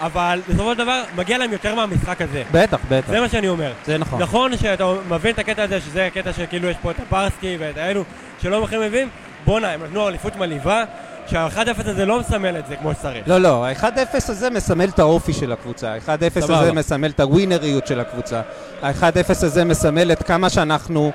אבל 0.00 0.40
בסופו 0.48 0.72
של 0.72 0.78
דבר 0.78 1.02
מגיע 1.16 1.38
להם 1.38 1.52
יותר 1.52 1.74
מהמשחק 1.74 2.22
הזה. 2.22 2.42
בטח, 2.52 2.78
בטח. 2.88 3.08
זה 3.08 3.20
מה 3.20 3.28
שאני 3.28 3.48
אומר. 3.48 3.72
זה 3.86 3.98
נכון. 3.98 4.22
נכון 4.22 4.56
שאתה 4.56 4.84
מבין 5.08 5.34
את 5.34 5.38
הקטע 5.38 5.62
הזה, 5.62 5.80
שזה 5.80 6.06
הקטע 6.06 6.32
שכאילו 6.32 6.68
יש 6.68 6.76
פה 6.82 6.90
את 6.90 6.96
הברסקי 7.00 7.56
ואת 7.60 7.76
האלו 7.76 8.04
שלא 8.42 8.64
הכי 8.64 8.76
מבין, 8.78 9.08
בואנה, 9.44 9.70
הם 9.70 9.84
נתנו 9.84 10.08
אליפות 10.08 10.36
מלהיבה, 10.36 10.84
שה-1-0 11.26 11.90
הזה 11.90 12.06
לא 12.06 12.20
מסמל 12.20 12.56
את 12.58 12.66
זה 12.66 12.76
כמו 12.76 12.94
שצריך. 12.94 13.28
לא, 13.28 13.38
לא, 13.38 13.66
ה-1-0 13.66 14.14
הזה 14.14 14.50
מסמל 14.50 14.88
את 14.88 14.98
האופי 14.98 15.32
של 15.32 15.52
הקבוצה. 15.52 15.92
ה-1-0 15.92 16.40
סבבה. 16.40 16.60
הזה 16.60 16.72
מסמל 16.72 17.10
את 17.10 17.20
הווינריות 17.20 17.86
של 17.86 18.00
הקבוצה. 18.00 18.40
ה-1-0 18.82 19.30
הזה 19.30 19.64
מסמל 19.64 20.12
את 20.12 20.22
כמה 20.22 20.50
שאנחנו 20.50 21.12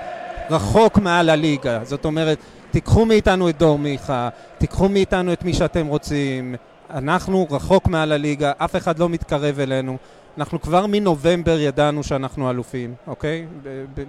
רחוק 0.49 0.97
מעל 0.97 1.29
הליגה. 1.29 1.79
זאת 1.83 2.05
אומרת, 2.05 2.37
תיקחו 2.75 3.05
מאיתנו 3.05 3.49
את 3.49 3.57
דור 3.57 3.79
מיכה, 3.79 4.29
תיקחו 4.57 4.89
מאיתנו 4.89 5.33
את 5.33 5.43
מי 5.43 5.53
שאתם 5.53 5.87
רוצים. 5.87 6.55
אנחנו 6.89 7.47
רחוק 7.51 7.87
מעל 7.87 8.11
הליגה, 8.11 8.51
אף 8.57 8.75
אחד 8.75 8.99
לא 8.99 9.09
מתקרב 9.09 9.59
אלינו. 9.59 9.97
אנחנו 10.37 10.61
כבר 10.61 10.85
מנובמבר 10.87 11.59
ידענו 11.59 12.03
שאנחנו 12.03 12.49
אלופים, 12.49 12.93
אוקיי? 13.07 13.45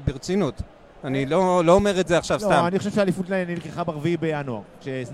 ברצינות. 0.05 0.63
אני 1.05 1.27
לא, 1.27 1.63
לא 1.65 1.73
אומר 1.73 2.01
את 2.01 2.09
זה 2.09 2.19
עכשיו 2.19 2.41
סתם. 2.41 2.51
לא, 2.51 2.67
אני 2.67 2.79
חושב 2.79 2.91
שהאליפות 2.91 3.31
נלקחה 3.31 3.85
ברביעי 3.85 4.17
בינואר, 4.17 4.61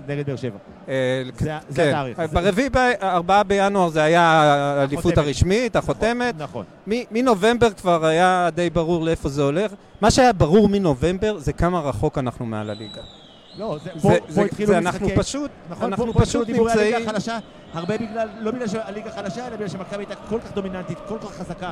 נגד 0.07 0.25
באר 0.25 0.35
שבע. 0.35 0.57
אה, 0.89 0.93
זה- 1.39 1.57
זה 1.69 1.83
כן. 1.83 1.89
התאריך. 1.89 2.17
זה- 2.25 2.27
ברביעי, 2.41 2.69
ב-4 2.69 3.43
בינואר 3.47 3.89
זה 3.89 4.03
היה 4.03 4.21
האליפות. 4.21 5.17
הרשמית, 5.17 5.75
החותמת. 5.75 6.35
נכון. 6.37 6.65
מ- 6.89 7.03
מנובמבר 7.11 7.69
כבר 7.71 8.05
היה 8.05 8.49
די 8.55 8.69
ברור 8.69 9.05
לאיפה 9.05 9.29
זה 9.29 9.41
הולך. 9.43 9.71
מה 10.01 10.11
שהיה 10.11 10.33
ברור 10.33 10.69
מנובמבר 10.69 11.37
זה 11.37 11.53
כמה 11.53 11.79
רחוק 11.79 12.17
אנחנו 12.17 12.45
מעל 12.45 12.69
הליגה. 12.69 13.01
לא, 13.57 13.77
זה, 13.83 13.89
זה- 13.95 14.01
פה, 14.01 14.09
זה- 14.27 14.41
פה 14.41 14.45
התחילו 14.45 14.67
זה 14.73 14.79
משחקי... 14.79 15.03
אנחנו 15.05 15.21
פשוט, 15.23 15.51
נכון, 15.69 15.85
אנחנו 15.93 16.13
פה, 16.13 16.21
פשוט 16.21 16.45
דיבורי 16.47 16.71
הליגה 16.71 16.87
נמצאים... 16.97 17.09
החלשה, 17.09 17.37
הרבה 17.73 17.97
בגלל, 17.97 18.29
לא 18.39 18.51
בגלל 18.51 18.67
שהליגה 18.67 19.11
חלשה, 19.11 19.47
אלא 19.47 19.55
בגלל 19.55 19.67
שמכבי 19.67 19.97
הייתה 19.97 20.15
כל 20.15 20.39
כך 20.39 20.51
דומיננטית, 20.53 20.97
כל 21.07 21.17
כך 21.21 21.31
חזקה, 21.31 21.71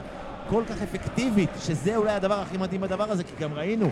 כל 0.49 0.63
כך 0.69 0.81
אפקטיבית, 0.81 1.49
שזה 1.59 1.95
אולי 1.95 2.11
הדבר 2.11 2.39
הכי 2.39 2.57
מדהים 2.57 2.81
בדבר 2.81 3.11
הזה, 3.11 3.23
כי 3.23 3.31
גם 3.39 3.53
ראינו, 3.53 3.89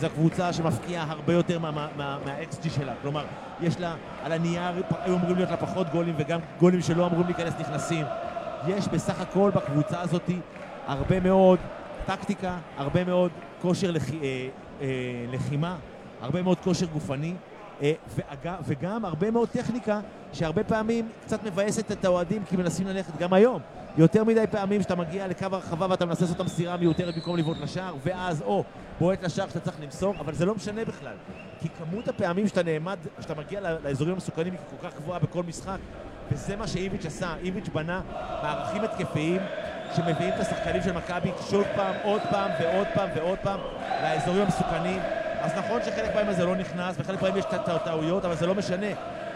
זו 0.00 0.06
קבוצה 0.14 0.52
שמפקיעה 0.52 1.06
הרבה 1.08 1.32
יותר 1.32 1.58
מה- 1.58 1.70
מה- 1.70 1.88
מה- 1.96 2.18
מה-XG 2.24 2.70
שלה. 2.70 2.92
כלומר, 3.02 3.24
יש 3.60 3.80
לה, 3.80 3.94
על 4.24 4.32
הנייר 4.32 4.62
היו 5.04 5.14
אמורים 5.16 5.36
להיות 5.36 5.50
לה 5.50 5.56
פחות 5.56 5.86
גולים, 5.92 6.14
וגם 6.18 6.40
גולים 6.60 6.80
שלא 6.80 7.06
אמורים 7.06 7.26
להיכנס 7.26 7.54
נכנסים. 7.60 8.04
יש 8.68 8.88
בסך 8.88 9.20
הכל 9.20 9.50
בקבוצה 9.54 10.00
הזאת 10.00 10.30
הרבה 10.86 11.20
מאוד 11.20 11.58
טקטיקה, 12.06 12.56
הרבה 12.76 13.04
מאוד 13.04 13.30
כושר 13.62 13.90
לח... 13.90 14.02
אה, 14.10 14.16
אה, 14.80 14.86
לחימה, 15.32 15.76
הרבה 16.20 16.42
מאוד 16.42 16.58
כושר 16.58 16.86
גופני, 16.86 17.34
אה, 17.82 17.92
וגם 18.66 19.04
הרבה 19.04 19.30
מאוד 19.30 19.48
טכניקה 19.48 20.00
שהרבה 20.32 20.64
פעמים 20.64 21.08
קצת 21.24 21.44
מבאסת 21.44 21.92
את 21.92 22.04
האוהדים 22.04 22.44
כי 22.44 22.56
מנסים 22.56 22.86
ללכת 22.86 23.16
גם 23.18 23.32
היום. 23.32 23.60
יותר 23.96 24.24
מדי 24.24 24.44
פעמים 24.50 24.82
שאתה 24.82 24.94
מגיע 24.94 25.28
לקו 25.28 25.46
הרחבה 25.52 25.86
ואתה 25.90 26.06
מנסה 26.06 26.20
לעשות 26.20 26.36
את 26.36 26.40
המסירה 26.40 26.74
המיותרת 26.74 27.14
במקום 27.14 27.36
לבעוט 27.36 27.58
לשער, 27.60 27.94
ואז 28.04 28.42
או 28.42 28.64
בועט 28.98 29.24
לשער 29.24 29.48
שאתה 29.48 29.60
צריך 29.60 29.76
למסור, 29.82 30.14
אבל 30.20 30.34
זה 30.34 30.46
לא 30.46 30.54
משנה 30.54 30.84
בכלל. 30.84 31.14
כי 31.60 31.68
כמות 31.68 32.08
הפעמים 32.08 32.48
שאתה 32.48 32.62
נעמד, 32.62 32.98
שאתה 33.20 33.34
מגיע 33.34 33.60
לאזורים 33.60 34.14
המסוכנים 34.14 34.52
היא 34.52 34.60
כל 34.70 34.88
כך 34.88 34.96
גבוהה 34.96 35.18
בכל 35.18 35.42
משחק, 35.42 35.78
וזה 36.32 36.56
מה 36.56 36.66
שאיביץ' 36.66 37.06
עשה. 37.06 37.34
איביץ' 37.42 37.68
בנה 37.68 38.00
מערכים 38.42 38.84
התקפיים 38.84 39.40
שמביאים 39.96 40.34
את 40.34 40.40
השחקנים 40.40 40.82
של 40.82 40.92
מכבי 40.92 41.30
שוב 41.50 41.64
פעם, 41.76 41.94
עוד 42.02 42.20
פעם 42.30 42.50
ועוד 42.60 42.86
פעם 42.94 43.08
ועוד 43.16 43.38
פעם 43.42 43.60
לאזורים 44.02 44.42
המסוכנים. 44.42 45.00
אז 45.48 45.58
נכון 45.58 45.80
שחלק 45.84 46.12
פעמים 46.12 46.32
זה 46.32 46.44
לא 46.44 46.56
נכנס, 46.56 46.96
וחלק 46.98 47.20
פעמים 47.20 47.36
יש 47.36 47.44
טעויות, 47.84 48.24
אבל 48.24 48.36
זה 48.36 48.46
לא 48.46 48.54
משנה. 48.54 48.86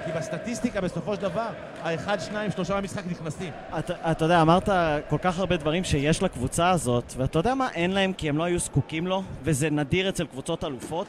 כי 0.04 0.12
בסטטיסטיקה, 0.12 0.80
בסופו 0.80 1.14
של 1.14 1.22
דבר, 1.22 1.48
האחד, 1.82 2.20
שניים, 2.20 2.50
שלושה 2.50 2.76
במשחק 2.76 3.02
נכנסים. 3.10 3.52
אתה, 3.78 4.10
אתה 4.10 4.24
יודע, 4.24 4.42
אמרת 4.42 4.68
כל 5.08 5.18
כך 5.22 5.38
הרבה 5.38 5.56
דברים 5.56 5.84
שיש 5.84 6.22
לקבוצה 6.22 6.70
הזאת, 6.70 7.12
ואתה 7.16 7.38
יודע 7.38 7.54
מה? 7.54 7.68
אין 7.74 7.90
להם 7.90 8.12
כי 8.12 8.28
הם 8.28 8.38
לא 8.38 8.44
היו 8.44 8.58
זקוקים 8.58 9.06
לו, 9.06 9.22
וזה 9.42 9.70
נדיר 9.70 10.08
אצל 10.08 10.26
קבוצות 10.26 10.64
אלופות. 10.64 11.06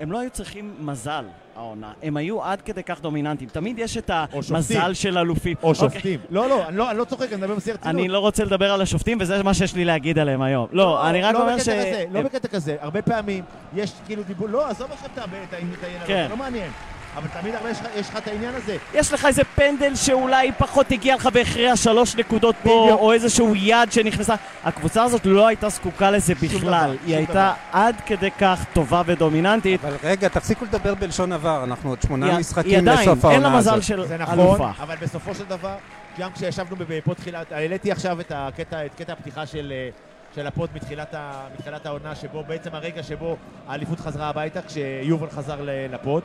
הם 0.00 0.12
לא 0.12 0.20
היו 0.20 0.30
צריכים 0.30 0.74
מזל, 0.80 1.24
העונה. 1.56 1.92
הם 2.02 2.16
היו 2.16 2.42
עד 2.44 2.62
כדי 2.62 2.82
כך 2.82 3.00
דומיננטיים. 3.00 3.50
תמיד 3.50 3.78
יש 3.78 3.96
את. 3.96 4.10
המזל 4.50 4.94
של 4.94 5.18
אלופים. 5.18 5.56
או 5.62 5.68
אוקיי. 5.68 5.90
שופטים. 5.90 6.20
לא, 6.30 6.48
לא, 6.48 6.68
אני 6.68 6.76
לא, 6.76 6.90
אני 6.90 6.98
לא 6.98 7.04
צוחק, 7.04 7.28
אני 7.32 7.36
מדבר 7.36 7.54
בשיא 7.54 7.72
הרצינות. 7.72 7.94
אני 7.94 8.08
לא 8.08 8.18
רוצה 8.18 8.44
לדבר 8.44 8.72
על 8.72 8.80
השופטים, 8.80 9.18
וזה 9.20 9.42
מה 9.42 9.54
שיש 9.54 9.74
לי 9.74 9.84
להגיד 9.84 10.18
עליהם 10.18 10.42
היום. 10.42 10.66
לא, 10.72 11.08
אני 11.08 11.22
רק 11.22 11.34
לא 11.34 11.42
אומר 11.42 11.58
ש... 11.58 11.68
לא 12.12 12.22
בקטע 12.22 12.48
כזה. 12.48 12.76
הרבה 12.80 13.02
פעמים 13.02 13.44
יש 13.74 13.92
כאילו 14.06 14.22
דיבור, 14.22 14.48
לא, 14.48 14.68
עזוב 14.70 14.92
עכשיו 14.92 15.10
את 15.48 15.52
העניין 15.52 15.74
כן. 16.06 16.24
זה 16.24 16.28
לא 16.30 16.36
מעניין. 16.36 16.70
אבל 17.16 17.28
תמיד 17.40 17.54
הרבה 17.54 17.70
יש 17.70 17.80
לך- 17.80 17.86
יש 17.96 18.08
לך 18.10 18.16
את 18.16 18.28
העניין 18.28 18.54
הזה. 18.54 18.76
יש 18.94 19.12
לך 19.12 19.24
איזה 19.26 19.42
פנדל 19.44 19.94
שאולי 19.94 20.52
פחות 20.58 20.92
הגיע 20.92 21.14
לך 21.16 21.28
והכריע 21.32 21.76
שלוש 21.76 22.16
נקודות 22.16 22.54
פה, 22.62 22.82
בדיוק. 22.84 23.00
או 23.00 23.12
איזשהו 23.12 23.54
יד 23.56 23.92
שנכנסה. 23.92 24.34
הקבוצה 24.64 25.02
הזאת 25.02 25.26
לא 25.26 25.46
הייתה 25.46 25.68
זקוקה 25.68 26.10
לזה 26.10 26.34
בכלל. 26.34 26.58
דבר, 26.60 26.92
היא 27.06 27.16
הייתה 27.16 27.52
עד 27.72 27.96
כדי 28.06 28.30
כך 28.30 28.64
טובה 28.72 29.02
ודומיננטית. 29.06 29.84
אבל 29.84 29.96
רגע, 30.04 30.28
תפסיקו 30.28 30.64
לדבר 30.64 30.94
בלשון 30.94 31.32
עבר, 31.32 31.64
אנחנו 31.64 31.90
עוד 31.90 32.02
שמונה 32.02 32.26
היא- 32.26 32.38
משחקים 32.38 32.70
היא 32.70 32.78
עדיין, 32.78 33.08
לסוף 33.10 33.24
אין 33.24 33.40
לה 33.40 33.46
העונה 33.46 33.58
מזל 33.58 33.70
הזאת. 33.72 33.84
של 33.84 34.06
זה 34.06 34.16
נכון, 34.16 34.38
אלופה. 34.38 34.70
אבל 34.82 34.94
בסופו 35.02 35.34
של 35.34 35.44
דבר, 35.44 35.74
גם 36.18 36.32
כשישבנו 36.32 36.76
פה 37.04 37.14
תחילת, 37.14 37.52
העליתי 37.52 37.92
עכשיו 37.92 38.20
את 38.20 38.32
הקטע, 38.34 38.86
את 38.86 38.94
קטע 38.94 39.12
הפתיחה 39.12 39.46
של, 39.46 39.72
אה, 39.76 39.88
של 40.34 40.46
הפוד 40.46 40.70
מתחילת, 40.74 41.14
ה, 41.14 41.32
מתחילת 41.58 41.86
העונה, 41.86 42.14
שבו 42.14 42.44
בעצם 42.48 42.70
הרגע 42.74 43.02
שבו 43.02 43.36
האליפות 43.68 44.00
חזרה 44.00 44.28
הביתה, 44.28 44.60
כשיובל 44.62 45.30
חזר 45.30 45.56
לפוד. 45.92 46.22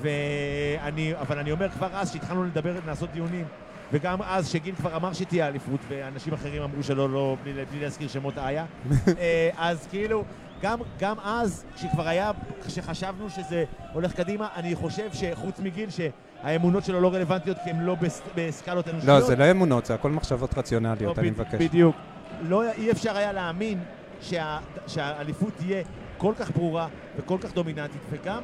ואני, 0.00 1.12
אבל 1.20 1.38
אני 1.38 1.52
אומר 1.52 1.68
כבר 1.68 1.88
אז, 1.92 2.10
כשהתחלנו 2.10 2.44
לדבר, 2.44 2.76
לעשות 2.86 3.10
דיונים, 3.12 3.44
וגם 3.92 4.22
אז, 4.22 4.48
שגיל 4.48 4.74
כבר 4.74 4.96
אמר 4.96 5.12
שתהיה 5.12 5.46
אליפות, 5.46 5.80
ואנשים 5.88 6.32
אחרים 6.32 6.62
אמרו 6.62 6.82
שלא, 6.82 7.10
לא, 7.10 7.36
בלי, 7.42 7.52
בלי 7.70 7.80
להזכיר 7.80 8.08
שמות 8.08 8.38
איה, 8.38 8.64
אה, 9.18 9.50
אז 9.58 9.86
כאילו, 9.90 10.24
גם, 10.62 10.78
גם 10.98 11.16
אז, 11.24 11.64
כשכבר 11.76 12.08
היה, 12.08 12.30
כשחשבנו 12.66 13.30
שזה 13.30 13.64
הולך 13.92 14.12
קדימה, 14.12 14.48
אני 14.56 14.74
חושב 14.74 15.08
שחוץ 15.12 15.60
מגיל, 15.60 15.88
שהאמונות 15.90 16.84
שלו 16.84 17.00
לא 17.00 17.14
רלוונטיות 17.14 17.56
כי 17.64 17.70
הן 17.70 17.80
לא 17.80 17.94
בס, 17.94 18.22
בסקלות 18.34 18.88
אנושיות. 18.88 19.08
לא, 19.08 19.20
זה 19.20 19.36
לא 19.36 19.50
אמונות, 19.50 19.86
זה 19.86 19.94
הכל 19.94 20.10
מחשבות 20.10 20.58
רציונליות, 20.58 21.16
לא, 21.16 21.22
אני 21.22 21.30
מבקש. 21.30 21.54
בדיוק. 21.54 21.96
לא, 22.42 22.72
אי 22.72 22.90
אפשר 22.90 23.16
היה 23.16 23.32
להאמין 23.32 23.78
שה, 24.20 24.58
שהאליפות 24.86 25.52
תהיה 25.56 25.82
כל 26.18 26.32
כך 26.38 26.50
ברורה 26.50 26.88
וכל 27.16 27.36
כך 27.40 27.54
דומיננטית, 27.54 28.00
וגם, 28.10 28.42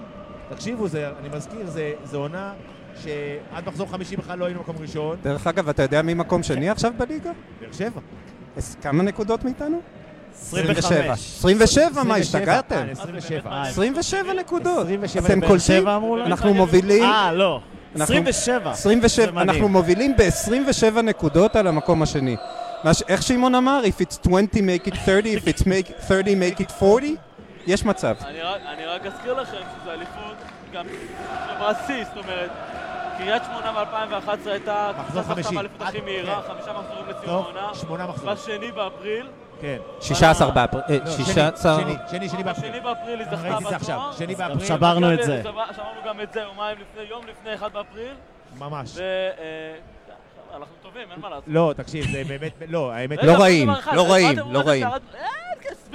תקשיבו, 0.50 0.88
זה, 0.88 1.08
אני 1.20 1.28
מזכיר, 1.36 1.66
זה, 1.66 1.92
זה 2.04 2.16
עונה 2.16 2.52
שעד 3.02 3.66
מחזור 3.68 3.88
חמישי 3.90 4.16
בכלל 4.16 4.38
לא 4.38 4.44
היינו 4.44 4.60
מקום 4.60 4.76
ראשון, 4.80 5.16
דרך 5.22 5.46
אגב, 5.46 5.68
אתה 5.68 5.82
יודע 5.82 6.02
מי 6.02 6.14
מקום 6.14 6.42
שני 6.42 6.70
עכשיו 6.70 6.92
בליגה? 6.98 7.30
באר 7.60 7.72
שבע. 7.72 8.00
אז 8.56 8.76
כמה 8.82 9.02
נקודות 9.02 9.44
מאיתנו? 9.44 9.80
25. 10.42 11.36
27, 11.38 12.02
מה, 12.04 12.14
27, 12.16 12.16
השתגעתם? 12.16 12.74
אה, 12.86 12.90
27. 12.92 13.50
אה, 13.50 13.62
27 13.68 14.32
נקודות. 14.32 14.86
27 14.86 15.26
אתם 15.26 15.40
קולטים? 15.46 15.88
אנחנו 16.26 16.54
מובילים, 16.54 17.02
אה, 17.02 17.32
לא. 17.32 17.60
אנחנו- 17.96 18.14
27. 18.14 18.70
27, 18.70 19.26
זה 19.26 19.32
מדהים. 19.32 19.50
אנחנו 19.50 19.68
מובילים 19.68 20.16
ב-27 20.16 21.02
נקודות 21.02 21.56
על 21.56 21.66
המקום 21.66 22.02
השני. 22.02 22.36
איך 23.08 23.22
שמעון 23.22 23.54
אמר? 23.54 23.80
If 23.84 24.02
it's 24.02 24.18
20, 24.28 24.30
make 24.54 24.88
it 24.88 24.94
30, 25.04 25.36
if 25.36 25.48
it's 25.48 25.62
make 25.62 25.92
30, 26.08 26.40
make 26.40 26.60
it 26.60 26.72
40? 26.82 27.16
יש 27.66 27.84
מצב. 27.84 28.14
אני 28.26 28.40
רק, 28.42 28.60
אני 28.74 28.84
רק 28.86 29.06
אזכיר 29.06 29.34
לכם 29.40 29.56
שזו 29.82 29.90
אליפות 29.90 30.35
גם 30.76 30.86
שיא, 31.86 32.04
זאת 32.04 32.16
אומרת, 32.24 32.50
קריית 33.18 33.42
שמונה 33.44 33.72
ב-2011 33.72 34.50
הייתה 34.50 34.90
מחזור 34.98 35.22
חמישי. 35.22 35.56
האליפות 35.56 35.82
הכי 35.82 35.98
עד- 35.98 36.04
מהירה, 36.04 36.42
כן. 36.42 36.48
חמישה 36.54 36.72
מחזורים 36.78 37.12
טוב, 37.24 37.46
העונה. 37.54 37.74
שמונה 37.74 38.06
מחזורים. 38.06 38.34
בשני 38.36 38.72
באפריל, 38.72 39.26
כן. 39.60 39.76
16 40.00 40.50
באפריל, 40.50 40.82
אה, 40.90 40.96
לא, 41.04 41.10
16... 41.10 41.80
שני, 41.80 41.94
שני, 42.10 42.28
שני 42.28 42.42
באפריל. 42.44 42.70
בשני 42.70 42.80
באפריל 42.80 43.18
היא 43.20 43.26
זכתה. 43.30 43.78
בתואר. 43.84 44.12
שני 44.12 44.34
באפריל. 44.34 44.64
שברנו 44.66 45.14
את 45.14 45.22
זה. 45.22 45.40
שבר- 45.42 45.72
שמרנו 45.76 46.00
גם 46.06 46.20
את 46.20 46.32
זה 46.32 46.40
יומיים 46.40 46.76
לפני, 46.80 47.02
יום 47.10 47.22
לפני 47.26 47.54
1 47.54 47.72
באפריל, 47.72 48.14
ממש. 48.58 48.98
אה, 48.98 49.02
אנחנו 50.56 50.74
טובים, 50.82 51.08
אין 51.12 51.20
מה 51.20 51.28
לעשות. 51.28 51.44
לא, 51.46 51.72
תקשיב, 51.76 52.04
זה 52.12 52.22
באמת, 52.28 52.52
לא, 52.68 52.92
האמת... 52.92 53.22
לא 53.22 53.32
רעים, 53.32 53.70
אחד, 53.70 53.94
לא 53.94 54.06
רעים, 54.12 54.38
לא 54.50 54.58
רעים. 54.66 54.86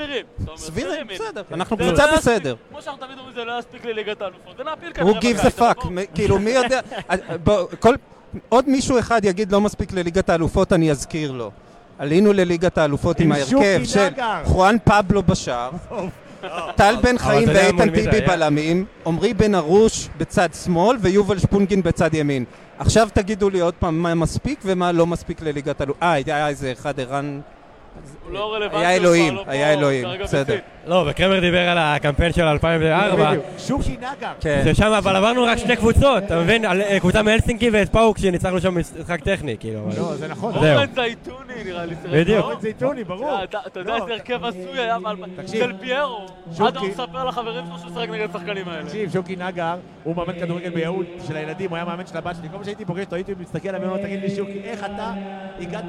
סבירים. 0.02 0.26
סבירים. 0.58 1.08
בסדר. 1.08 1.44
אנחנו 1.52 1.78
זה 1.78 1.84
קבוצה 1.84 2.06
לא 2.06 2.18
בסדר. 2.18 2.56
כמו 2.70 2.82
שאנחנו 2.82 3.06
תמיד 3.06 3.18
אומרים, 3.18 3.36
זה 3.36 3.44
לא 3.46 3.60
יספיק 3.60 3.86
לליגת 3.86 4.22
האלופות. 4.22 4.60
ונעפיל 4.60 4.90
Who 4.90 4.94
כנראה 4.94 5.20
gives 5.20 5.24
a 5.40 5.46
בקיץ, 5.46 5.60
אבל 5.60 5.72
fuck? 5.72 5.76
בואו. 5.84 5.92
מ- 5.92 6.06
כאילו, 6.16 6.40
מי 6.40 6.52
יודע... 6.52 6.80
עוד 8.50 8.70
מישהו 8.70 9.00
אחד 9.00 9.26
יגיד 9.26 9.52
לא 9.52 9.62
מספיק 9.62 9.92
לליגת 9.94 10.30
האלופות, 10.30 10.74
אני 10.74 10.92
אזכיר 10.92 11.32
לו. 11.32 11.52
עלינו 12.00 12.34
לליגת 12.34 12.78
האלופות 12.78 13.20
עם 13.20 13.32
ההרכב 13.32 13.82
של. 13.84 14.08
חואן 14.44 14.76
פבלו 14.84 15.24
בשער, 15.24 15.72
טל 16.78 16.96
בן 17.04 17.18
חיים 17.18 17.50
ואיתן 17.50 17.96
זה 17.96 18.12
טיבי? 18.12 18.22
בלמים, 18.28 18.86
עמרי 19.06 19.34
בן 19.34 19.56
ארוש 19.56 20.10
בצד 20.18 20.50
שמאל 20.64 20.98
ויובל 21.02 21.40
שפונגין 21.40 21.84
בצד 21.84 22.14
ימין. 22.14 22.46
עכשיו 22.80 23.10
תגידו 23.14 23.50
לי 23.50 23.60
עוד 23.60 23.74
פעם 23.74 24.00
מה 24.00 24.16
מספיק 24.16 24.60
ומה 24.66 24.92
לא 24.92 25.08
מספיק 25.08 25.42
לליגת 25.42 25.82
האלופות. 25.82 26.04
אה, 26.04 26.12
היה 26.14 26.48
איזה 26.48 26.72
אחד 26.72 27.00
ערן... 27.00 27.40
הוא 28.26 28.34
לא 28.34 28.54
רלוונטי, 28.54 28.78
היה 28.86 28.96
אלוהים, 28.96 29.36
לא 29.36 29.44
היה 29.48 29.74
אלוהים, 29.74 30.08
בסדר. 30.24 30.58
לא, 30.88 31.06
וקרמר 31.10 31.40
דיבר 31.40 31.70
על 31.70 31.78
הקמפיין 31.78 32.34
של 32.34 32.42
2004. 32.44 33.30
בדיוק. 33.30 33.46
שוקי 33.58 33.98
נגר. 33.98 34.32
כן. 34.42 34.62
ששם 34.74 34.92
אבל 34.98 35.16
עברנו 35.16 35.44
רק 35.44 35.58
שתי 35.58 35.76
קבוצות, 35.76 36.24
אתה 36.24 36.40
מבין? 36.40 36.66
על- 36.66 36.82
אה, 36.82 37.00
קבוצה 37.00 37.22
מאלסינקי 37.22 37.70
ואת 37.74 37.90
פאוק 37.90 38.18
שניצחנו 38.18 38.62
שם 38.62 38.78
משחק 38.80 39.24
טכני, 39.24 39.56
כאילו. 39.60 39.80
לא, 39.98 40.16
זה 40.16 40.28
נכון. 40.28 40.54
זהו. 40.54 40.64
אורן 40.64 40.88
זייתוני 40.96 41.64
נראה 41.66 41.86
לי. 41.86 41.96
בדיוק. 42.12 42.40
לא? 42.40 42.44
אורן 42.52 42.62
זייתוני, 42.62 43.04
ברור. 43.04 43.44
אתה- 43.44 43.58
יודע 43.76 43.92
לא, 43.92 43.96
איזה 44.02 44.14
הרכב 44.14 44.46
הזוי 44.46 44.80
היה 44.80 45.00
מעל... 45.00 45.16
תקשיב. 45.36 45.64
של 45.64 45.74
פיירו. 45.80 46.26
הוא 46.58 46.68
מספר 46.90 47.26
לחברים 47.28 47.66
שלו 47.66 47.78
שהוא 47.80 47.92
משחק 47.92 48.10
נגד 48.10 48.28
השחקנים 48.30 48.68
האלה. 48.68 48.84
תקשיב, 48.84 49.12
שוקי 49.14 49.36
נגר, 49.36 49.76
הוא 50.04 50.16
מאמן 50.16 50.34
כדורגל 50.40 50.70
ביהוד 50.70 51.06
של 51.28 51.36
הילדים, 51.36 51.70
הוא 51.70 51.76
היה 51.76 51.86
מאמן 51.86 52.08
של 52.08 52.18
הבת 52.18 52.36
שלי. 52.36 52.48
כל 52.50 52.56
פעם 52.56 52.64
שהייתי 52.64 52.86
פוגש 52.86 53.04
אותו, 53.06 53.16
הייתי 53.16 53.34
מסתכל 53.40 53.70
עליו 53.70 53.82
ואומר, 53.82 54.04
תגיד 54.04 54.22
לי, 54.22 54.30
שוקי, 54.36 54.62
איך 54.64 54.80
אתה 54.86 55.12
הגעת 55.62 55.84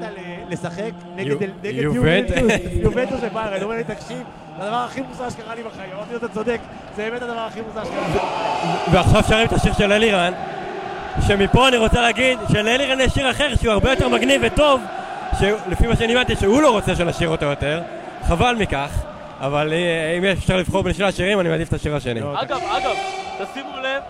לשחק 0.49 0.91
נגד 1.15 1.27
יו- 1.31 1.37
נגד 1.63 1.73
יובנטוס. 1.83 2.35
יובנטוס 2.37 2.71
יובנטוס 2.81 3.19
וביירן? 3.23 3.53
הוא 3.53 3.63
אומר 3.63 3.75
לי, 3.75 3.83
תקשיב, 3.83 4.17
זה 4.17 4.23
הדבר 4.59 4.75
הכי 4.75 5.01
מוזר 5.01 5.29
שקרה 5.29 5.55
לי 5.55 5.63
בחיים. 5.63 5.91
אמרתי 5.95 6.11
לו, 6.11 6.17
אתה 6.17 6.27
צודק, 6.27 6.59
זה 6.95 7.09
באמת 7.09 7.21
הדבר 7.21 7.39
הכי 7.39 7.61
מוזר 7.61 7.83
שקרה 7.85 8.07
לי 8.07 8.13
בחיים. 8.13 8.93
ועכשיו 8.93 9.23
שרים 9.23 9.47
את 9.47 9.53
השיר 9.53 9.73
של 9.73 9.91
אלירן, 9.91 10.33
שמפה 11.27 11.67
אני 11.67 11.77
רוצה 11.77 12.01
להגיד 12.01 12.39
שלאלירן 12.51 12.99
יש 12.99 13.11
שיר 13.13 13.31
אחר 13.31 13.55
שהוא 13.61 13.71
הרבה 13.71 13.89
יותר 13.89 14.09
מגניב 14.09 14.41
וטוב, 14.45 14.81
שלפי 15.39 15.87
מה 15.87 15.95
שאני 15.95 16.13
הבנתי 16.15 16.35
שהוא 16.35 16.61
לא 16.61 16.71
רוצה 16.71 16.95
שנשיר 16.95 17.29
אותו 17.29 17.45
יותר, 17.45 17.81
חבל 18.27 18.55
מכך, 18.59 18.89
אבל 19.39 19.73
אה, 19.73 20.15
אם 20.17 20.25
אפשר 20.25 20.57
לבחור 20.57 20.81
בין 20.83 20.93
שני 20.93 21.05
השירים 21.05 21.39
אני 21.39 21.49
מעדיף 21.49 21.67
את 21.69 21.73
השיר 21.73 21.95
השני. 21.95 22.19
לא, 22.19 22.41
אגב, 22.41 22.59
אגב, 22.77 22.95
תשימו 23.51 23.77
לב, 23.77 24.01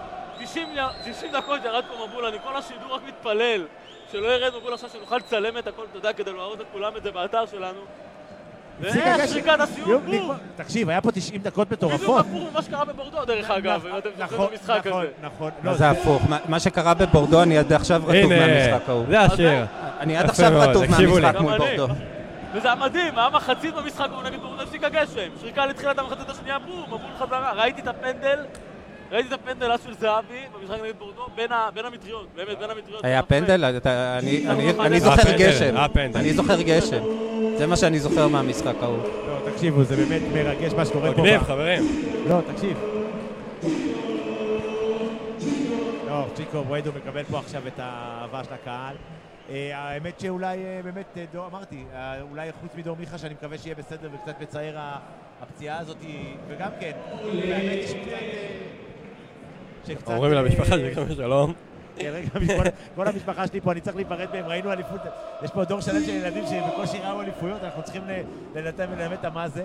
90 0.43 0.67
י- 0.75 1.11
90 1.11 1.31
דקות 1.31 1.65
ירד 1.65 1.83
פה 1.89 2.07
מבול, 2.07 2.25
אני 2.25 2.37
כל 2.43 2.57
השידור 2.57 2.95
רק 2.95 3.01
מתפלל 3.07 3.65
שלא 4.11 4.27
ירד 4.27 4.53
מבול 4.59 4.73
עכשיו 4.73 4.89
שנוכל 4.89 5.17
לצלם 5.17 5.57
את 5.57 5.67
הכל, 5.67 5.81
אתה 5.89 5.97
יודע, 5.97 6.13
כדי 6.13 6.31
להראות 6.33 6.59
לכולם 6.59 6.97
את 6.97 7.03
זה 7.03 7.11
באתר 7.11 7.45
שלנו. 7.51 7.79
הפסיק 8.81 9.01
ואיך 9.03 9.19
הגשם. 9.19 9.33
שריקת 9.33 9.59
הסיום, 9.59 9.89
יום, 9.89 10.01
בום! 10.05 10.31
תקשיב, 10.55 10.89
היה 10.89 11.01
פה 11.01 11.11
90 11.11 11.41
דקות 11.41 11.67
בדיוק 11.67 11.83
מטורפות. 11.93 12.25
הפוך 12.25 12.49
ממה 12.51 12.61
שקרה 12.61 12.85
בבורדו, 12.85 13.25
דרך 13.25 13.49
אגב, 13.51 13.85
אם 13.85 13.97
אתם 13.97 14.09
זוכרים 14.17 14.41
נכון, 14.41 14.45
את 14.53 14.59
המשחק 14.59 14.87
נכון, 14.87 15.01
הזה. 15.01 15.11
נכון. 15.21 15.51
מה 15.63 15.71
לא, 15.71 15.77
זה 15.77 15.89
הפוך? 15.89 16.21
מה- 16.47 16.59
שקרה 16.59 16.93
בבורדו, 16.93 17.43
אני 17.43 17.57
עד 17.57 17.73
עכשיו 17.73 18.01
רטוב 18.07 18.33
מהמשחק 18.33 18.89
ההוא. 18.89 19.05
זה 19.09 19.19
השיר. 19.19 19.65
אני 19.99 20.17
עד 20.17 20.29
עכשיו 20.29 20.51
רטוב. 20.55 20.83
מהמשחק 20.89 21.35
מול. 21.41 21.57
בורדו. 21.57 21.87
וזה 22.55 22.67
היה 22.67 22.75
מדהים, 22.75 23.17
היה 23.19 23.29
מחצית 23.29 23.73
במשחק 23.75 24.07
ההוא 24.11 24.23
נגד 24.23 24.39
בורדו, 24.41 24.61
הפסיק 24.63 24.83
הגשם. 24.83 25.29
שריקה 25.41 25.65
לתחילת 25.65 25.99
המחצית 25.99 26.29
השנייה, 26.29 26.59
בום, 26.59 26.83
מבול 26.87 26.99
חזרה. 27.19 27.51
ראיתי 27.55 27.81
את 27.81 27.87
הפנדל, 27.87 28.39
ראיתי 29.11 29.27
את 29.27 29.33
הפנדל 29.33 29.71
אז 29.71 29.79
של 29.85 29.93
זהבי 29.99 30.33
במשחק 30.59 30.77
נגד 30.83 30.93
בורדו, 30.99 31.27
בין 31.35 31.51
המטריות, 31.85 32.27
באמת, 32.35 32.59
בין 32.59 32.69
המטריות. 32.69 33.05
היה 33.05 33.21
זה. 33.21 33.27
פנדל? 33.27 33.65
אתה- 33.77 34.17
אני- 34.19 34.47
אני- 34.49 34.63
היה 34.63 34.85
אני 34.85 34.99
זוכר 34.99 35.31
גשם. 35.37 35.75
היה. 35.77 36.07
אני 36.15 36.33
זוכר 36.33 36.61
גשם. 36.61 37.03
זה 37.63 37.67
מה 37.67 37.75
שאני 37.75 37.99
זוכר 37.99 38.27
מהמשחק 38.27 38.75
ההוא. 38.81 38.97
לא, 39.27 39.51
תקשיבו, 39.51 39.83
זה 39.83 39.95
באמת 39.95 40.21
מרגש 40.33 40.73
מה 40.73 40.85
שקורה 40.85 41.13
פה. 41.13 41.21
מגניב, 41.21 41.43
חברים. 41.43 41.83
לא, 42.27 42.41
תקשיב. 42.53 42.77
צ'יקו 46.33 46.63
בריידו 46.63 46.91
מקבל 46.95 47.23
פה 47.23 47.39
עכשיו 47.39 47.67
את 47.67 47.73
האהבה 47.77 48.43
של 48.43 48.53
הקהל. 48.53 48.95
אה, 49.49 49.77
האמת 49.77 50.19
שאולי 50.19 50.57
אה, 50.57 50.79
באמת, 50.83 51.17
אה, 51.35 51.45
אמרתי, 51.47 51.83
אולי 52.21 52.51
חוץ 52.61 52.71
מדור 52.75 52.97
מיכה 52.99 53.17
שאני 53.17 53.33
מקווה 53.33 53.57
שיהיה 53.57 53.75
בסדר 53.75 54.09
וקצת 54.13 54.41
מצער 54.41 54.77
הפציעה 55.41 55.79
הזאת, 55.79 55.97
וגם 56.47 56.69
כן, 56.79 56.91
האמת 57.11 57.89
היא 57.89 58.03
שקצת... 59.87 60.07
אומרים 60.07 60.33
למשפחה 60.33 60.65
שלי 60.65 60.93
גם 60.93 61.03
שלום. 61.15 61.53
כן, 61.97 62.13
כל- 62.95 63.07
המשפחה 63.07 63.47
שלי 63.47 63.61
פה, 63.61 63.71
אני 63.71 63.81
צריך 63.81 63.95
להיפרד 63.95 64.27
מהם, 64.33 64.45
ראינו 64.45 64.71
אליפות, 64.71 65.01
יש 65.43 65.51
פה 65.51 65.63
דור 65.63 65.81
שלם 65.81 66.03
של 66.03 66.11
ילדים 66.11 66.43
שבקושי 66.45 66.97
ראו 66.97 67.21
אליפויות, 67.21 67.63
אנחנו 67.63 67.83
צריכים 67.83 68.01
לנתן 68.55 68.85
וללמד 68.91 69.17
אותם 69.17 69.33
מה 69.33 69.47
זה. 69.49 69.63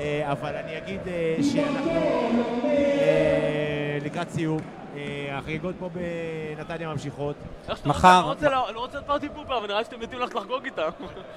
אה, 0.00 0.32
אבל 0.32 0.56
אני 0.56 0.78
אגיד 0.78 1.00
אה, 1.06 1.36
שאנחנו 1.52 1.90
אה, 2.64 3.98
לקראת 4.04 4.30
סיום, 4.30 4.58
החגיגות 5.32 5.74
פה 5.78 5.88
בנתניה 6.56 6.88
ממשיכות. 6.88 7.34
שאתה 7.66 7.88
מחר- 7.88 8.22
רוצה, 8.24 8.46
אני 8.46 8.54
לא 8.54 8.80
רוצה- 8.80 8.98
לא 8.98 9.00
את 9.00 9.06
party 9.06 9.28
pooper, 9.34 9.58
אבל 9.58 9.66
נראה 9.66 9.78
לי 9.78 9.84
שאתם 9.84 10.00
מתים 10.00 10.18
ללכת 10.18 10.34
לחגוג 10.34 10.64
איתם. 10.64 10.88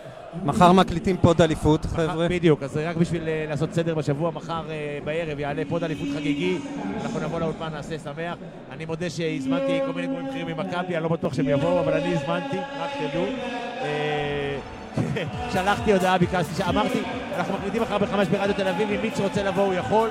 מחר 0.45 0.71
מקליטים 0.71 1.17
pod 1.17 1.41
אליפות, 1.41 1.85
חבר'ה. 1.95 2.27
בדיוק, 2.29 2.63
אז 2.63 2.77
רק 2.77 2.95
בשביל 2.95 3.27
אה, 3.27 3.45
לעשות 3.49 3.73
סדר 3.73 3.95
בשבוע, 3.95 4.31
מחר 4.31 4.61
אה, 4.69 4.99
בערב 5.03 5.39
יעלה 5.39 5.63
pod 5.69 5.83
אליפות 5.83 6.07
חגיגי, 6.15 6.57
אנחנו 7.03 7.19
נבוא 7.19 7.39
לאולפן, 7.39 7.69
נעשה 7.71 7.99
שמח. 7.99 8.35
אני 8.71 8.85
מודה 8.85 9.09
שהזמנתי 9.09 9.79
כל 9.85 9.93
מיני 9.93 10.07
גורמים 10.07 10.27
בכירים 10.29 10.47
ממכבי, 10.47 10.95
אני 10.95 11.03
לא 11.03 11.09
בטוח 11.09 11.33
שהם 11.33 11.49
יבואו, 11.49 11.79
אבל 11.79 11.93
אני 11.93 12.15
הזמנתי, 12.15 12.57
רק 12.57 12.89
תדעו. 12.99 13.25
אה, 13.81 14.57
שלחתי 15.53 15.93
הודעה, 15.93 16.17
ביקשתי, 16.17 16.55
שאמרתי, 16.55 16.99
אנחנו 17.37 17.53
מקליטים 17.53 17.81
מחר 17.81 17.97
בחמש 17.97 18.27
ברדיו 18.27 18.55
תל 18.55 18.67
אביב, 18.67 18.89
אם 18.89 19.01
מיץ' 19.01 19.19
רוצה 19.19 19.43
לבוא 19.43 19.63
הוא 19.63 19.73
יכול. 19.73 20.09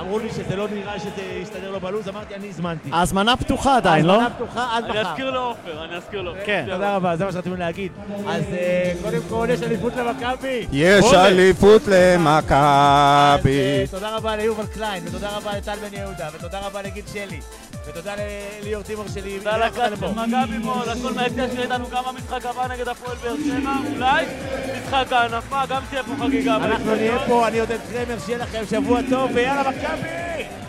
אמרו 0.00 0.18
לי 0.18 0.30
שזה 0.30 0.56
לא 0.56 0.68
נראה 0.68 0.98
שזה 0.98 1.22
יסתדר 1.42 1.70
לו 1.70 1.80
בלו"ז, 1.80 2.08
אמרתי, 2.08 2.34
אני 2.34 2.48
הזמנתי. 2.48 2.88
ההזמנה 2.92 3.36
פתוחה 3.36 3.76
עדיין, 3.76 4.04
לא? 4.06 4.12
ההזמנה 4.12 4.30
פתוחה 4.30 4.76
עד 4.76 4.84
אני 4.84 4.92
מחר. 5.00 5.10
אזכיר 5.10 5.30
לעופר, 5.30 5.84
אני 5.84 5.96
אזכיר 5.96 6.22
לו. 6.22 6.32
כן. 6.46 6.66
תודה 6.70 6.96
רבה, 6.96 7.16
זה 7.16 7.24
מה 7.24 7.32
שרצינו 7.32 7.56
להגיד. 7.56 7.92
אז 8.28 8.42
אה, 8.52 8.92
קודם 9.02 9.20
כל 9.28 9.48
יש 9.50 9.62
אליפות 9.62 9.92
למכבי. 9.96 10.66
יש. 10.72 11.14
אליפות 11.14 11.82
אז, 11.82 11.92
אה, 11.92 12.14
למכבי. 12.18 13.86
תודה 13.90 14.16
רבה 14.16 14.36
ליובל 14.36 14.66
קליין, 14.66 15.02
ותודה 15.06 15.28
רבה 15.36 15.56
לטל 15.56 15.74
בן 15.76 15.98
יהודה, 15.98 16.28
ותודה 16.34 16.60
רבה 16.60 16.82
לגיל 16.82 17.04
שלי, 17.12 17.40
ותודה 17.86 18.14
לליאור 18.62 18.82
טימור 18.82 19.04
שלי. 19.14 19.38
תודה 19.38 19.68
של 19.74 19.94
מכבי 19.94 20.62
פה, 20.64 20.82
לכל 20.92 21.12
מהיציע 21.14 21.48
שאיתנו 21.54 21.90
גם 21.90 22.02
במשחק 22.08 22.46
הבא 22.46 22.66
נגד 22.66 22.88
הפועל 22.88 23.16
באר 23.16 23.36
שבע, 23.36 23.72
אולי 23.94 24.24
משחק 24.82 25.12
ההנפה, 25.12 25.66
גם 25.66 25.82
תהיה 25.90 26.02
פה 26.02 26.12
חגיגה. 26.24 26.56
אנחנו. 26.56 26.94
נהיה 26.94 27.18
פה, 27.26 27.48
אני 27.48 27.60
עודד 27.60 27.78
קרמר, 27.92 28.18
שיהיה 28.18 28.38
לכם 28.38 28.62
שבוע 28.70 29.00
טוב, 29.10 29.30
ויאללה 29.34 29.70
מכבי! 29.70 30.61